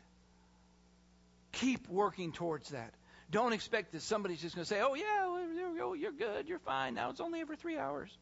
[1.53, 2.93] Keep working towards that.
[3.31, 6.93] Don't expect that somebody's just going to say, oh, yeah, you're good, you're fine.
[6.93, 8.15] Now it's only every three hours.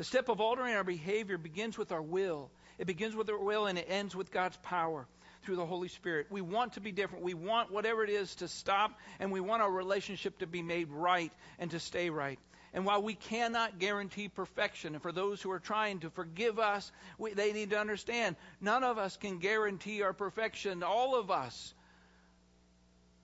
[0.00, 2.50] The step of altering our behavior begins with our will.
[2.78, 5.06] It begins with our will and it ends with God's power
[5.42, 6.28] through the Holy Spirit.
[6.30, 7.22] We want to be different.
[7.22, 10.88] We want whatever it is to stop, and we want our relationship to be made
[10.88, 12.38] right and to stay right.
[12.72, 16.90] And while we cannot guarantee perfection, and for those who are trying to forgive us,
[17.18, 20.82] we, they need to understand none of us can guarantee our perfection.
[20.82, 21.74] All of us,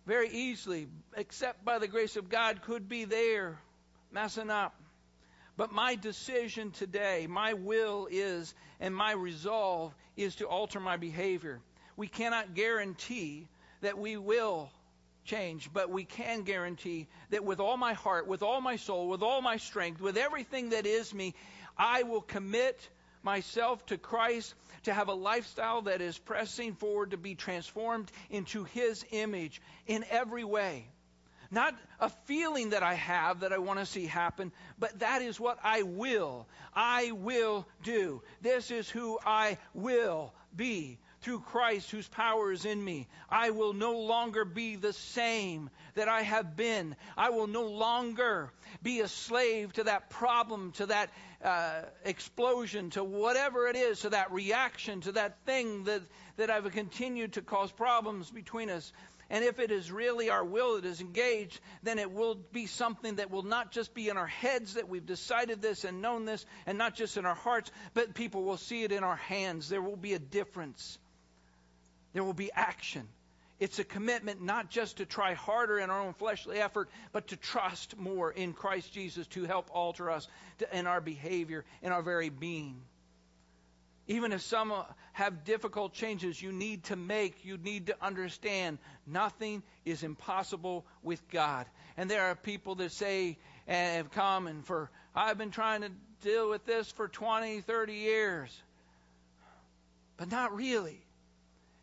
[0.05, 3.59] very easily, except by the grace of God, could be there
[4.13, 4.75] messing up.
[5.57, 11.61] But my decision today, my will is, and my resolve is to alter my behavior.
[11.97, 13.49] We cannot guarantee
[13.81, 14.71] that we will
[15.25, 19.23] change, but we can guarantee that with all my heart, with all my soul, with
[19.23, 21.35] all my strength, with everything that is me,
[21.77, 22.89] I will commit
[23.23, 24.55] myself to Christ
[24.85, 30.05] to have a lifestyle that is pressing forward to be transformed into His image in
[30.11, 30.87] every way.
[31.57, 35.41] Not a feeling that I have that I want to see happen, but that is
[35.41, 36.47] what I will.
[36.75, 38.21] I will do.
[38.43, 43.09] This is who I will be through Christ whose power is in me.
[43.31, 46.95] I will no longer be the same that I have been.
[47.17, 48.53] I will no longer
[48.83, 51.09] be a slave to that problem, to that
[51.43, 56.03] uh, explosion, to whatever it is, to that reaction, to that thing that,
[56.37, 58.93] that I've continued to cause problems between us.
[59.29, 63.17] And if it is really our will that is engaged, then it will be something
[63.17, 66.47] that will not just be in our heads that we've decided this and known this,
[66.67, 69.69] and not just in our hearts, but people will see it in our hands.
[69.69, 70.99] There will be a difference
[72.17, 73.07] there will be action.
[73.61, 77.37] It's a commitment not just to try harder in our own fleshly effort, but to
[77.37, 80.27] trust more in Christ Jesus to help alter us
[80.73, 82.81] in our behavior, in our very being.
[84.09, 88.79] Even if some uh, have difficult changes you need to make, you need to understand
[89.07, 91.67] nothing is impossible with God.
[91.97, 95.91] And there are people that say and have come and for, I've been trying to
[96.23, 98.63] deal with this for 20, 30 years.
[100.17, 101.03] But not really.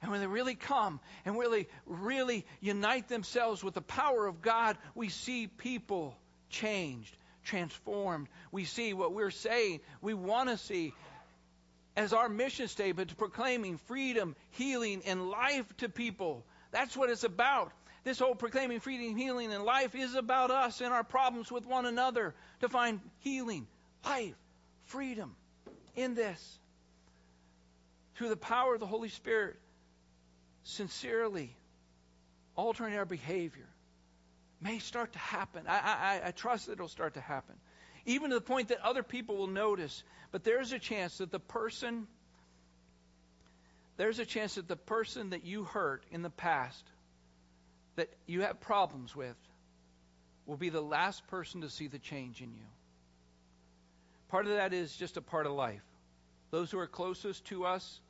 [0.02, 4.78] And when they really come and really, really unite themselves with the power of God,
[4.96, 6.18] we see people
[6.50, 8.28] changed, transformed.
[8.52, 10.94] We see what we're saying, we want to see
[11.96, 16.46] as our mission statement, proclaiming freedom, healing, and life to people.
[16.72, 17.72] That's what it's about.
[18.04, 21.86] This whole proclaiming freedom, healing, and life is about us and our problems with one
[21.86, 23.68] another to find healing,
[24.04, 24.36] life,
[24.86, 25.36] freedom
[25.96, 26.60] in this.
[28.16, 29.56] through the power of the Holy Spirit,
[30.64, 31.56] sincerely
[32.56, 33.68] altering our behavior
[34.62, 35.66] may start to happen.
[35.68, 37.56] I, I, I trust it'll start to happen.
[38.06, 40.04] Even to the point that other people will notice.
[40.32, 42.08] But there's a chance that the person,
[43.98, 46.84] there's a chance that the person that you hurt in the past,
[47.96, 49.36] that you have problems with,
[50.46, 52.66] will be the last person to see the change in you.
[54.30, 55.84] Part of that is just a part of life.
[56.52, 58.02] Those who are closest to us,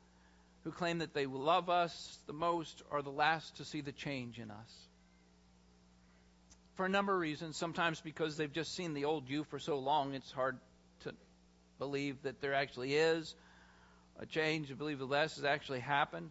[0.64, 4.38] who claim that they love us the most, are the last to see the change
[4.38, 4.72] in us.
[6.74, 7.56] For a number of reasons.
[7.56, 10.58] Sometimes because they've just seen the old you for so long, it's hard
[11.00, 11.14] to
[11.78, 13.34] believe that there actually is
[14.18, 16.30] a change, to believe the less has actually happened.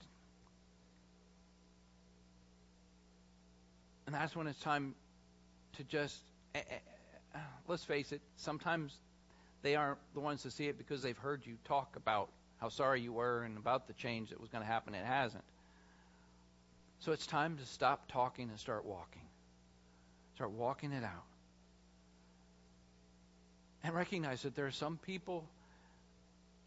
[4.05, 4.95] And that's when it's time
[5.77, 6.17] to just,
[6.55, 6.75] eh, eh,
[7.35, 8.99] eh, let's face it, sometimes
[9.61, 12.29] they aren't the ones to see it because they've heard you talk about
[12.59, 14.93] how sorry you were and about the change that was going to happen.
[14.93, 15.43] It hasn't.
[16.99, 19.22] So it's time to stop talking and start walking.
[20.35, 21.25] Start walking it out.
[23.83, 25.45] And recognize that there are some people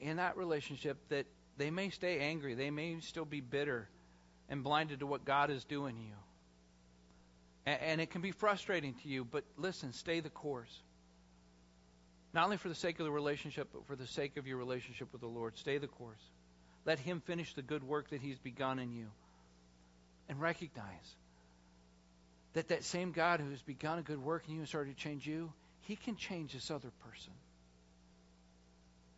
[0.01, 3.89] in that relationship that they may stay angry, they may still be bitter
[4.49, 6.15] and blinded to what God is doing you.
[7.65, 10.83] And, and it can be frustrating to you, but listen, stay the course.
[12.35, 15.09] Not only for the sake of the relationship, but for the sake of your relationship
[15.13, 15.57] with the Lord.
[15.57, 16.21] Stay the course.
[16.85, 19.07] Let Him finish the good work that He's begun in you.
[20.29, 21.17] And recognize
[22.57, 25.03] that that same God who has begun a good work in you and started to
[25.03, 25.53] change you,
[25.83, 27.33] He can change this other person.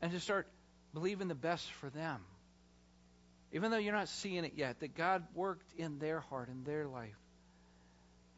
[0.02, 0.46] And to start
[0.92, 2.20] believing the best for them.
[3.52, 6.86] Even though you're not seeing it yet, that God worked in their heart, in their
[6.86, 7.16] life,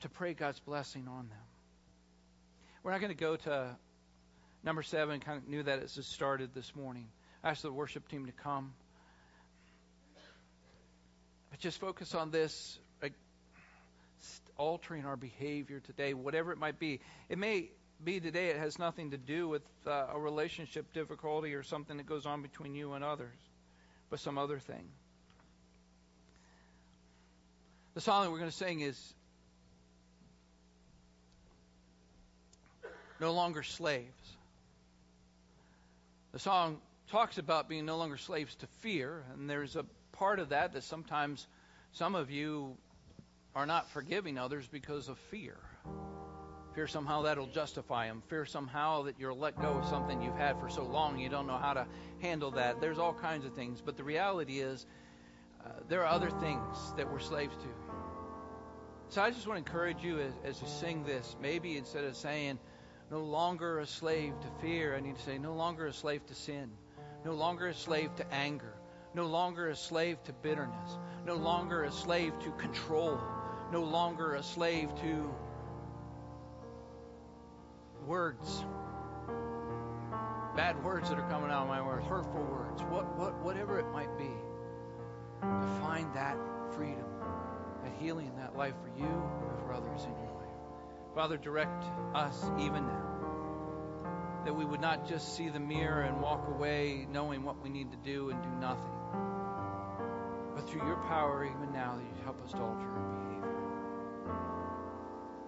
[0.03, 1.47] to pray God's blessing on them.
[2.83, 3.77] We're not going to go to
[4.63, 7.09] Number seven, kind of knew that as it started this morning.
[7.43, 8.75] I asked the worship team to come.
[11.51, 12.79] But just focus on this,
[14.57, 17.01] altering our behavior today, whatever it might be.
[17.29, 17.71] It may
[18.03, 22.07] be today it has nothing to do with uh, a relationship difficulty or something that
[22.07, 23.37] goes on between you and others,
[24.11, 24.89] but some other thing.
[27.95, 29.15] The song that we're going to sing is
[33.21, 34.37] No Longer Slaves.
[36.33, 40.51] The song talks about being no longer slaves to fear, and there's a part of
[40.51, 41.47] that that sometimes
[41.93, 42.77] some of you
[43.55, 45.57] are not forgiving others because of fear.
[46.75, 48.23] Fear somehow that'll justify them.
[48.29, 51.47] Fear somehow that you'll let go of something you've had for so long you don't
[51.47, 51.87] know how to
[52.21, 52.81] handle that.
[52.81, 53.83] There's all kinds of things.
[53.85, 54.87] But the reality is,
[55.65, 57.69] uh, there are other things that we're slaves to.
[59.09, 62.17] So I just want to encourage you as, as you sing this, maybe instead of
[62.17, 62.61] saying,
[63.11, 64.95] no longer a slave to fear.
[64.95, 66.71] I need to say, no longer a slave to sin.
[67.25, 68.75] No longer a slave to anger.
[69.13, 70.99] No longer a slave to bitterness.
[71.27, 73.19] No longer a slave to control.
[73.73, 75.35] No longer a slave to
[78.05, 78.65] words.
[80.57, 83.87] Bad words that are coming out of my mouth, hurtful words, what, what, whatever it
[83.93, 84.31] might be.
[85.43, 86.37] To find that
[86.75, 87.07] freedom,
[87.85, 91.15] that healing, that life for you and for others in your life.
[91.15, 93.07] Father, direct us even now.
[94.45, 97.93] That we would not just see the mirror and walk away knowing what we need
[97.93, 98.91] to do and do nothing.
[100.57, 103.20] But through your power, even now, that you help us to alter.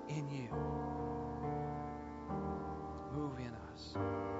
[0.08, 0.48] In you.
[3.14, 4.31] Move in us.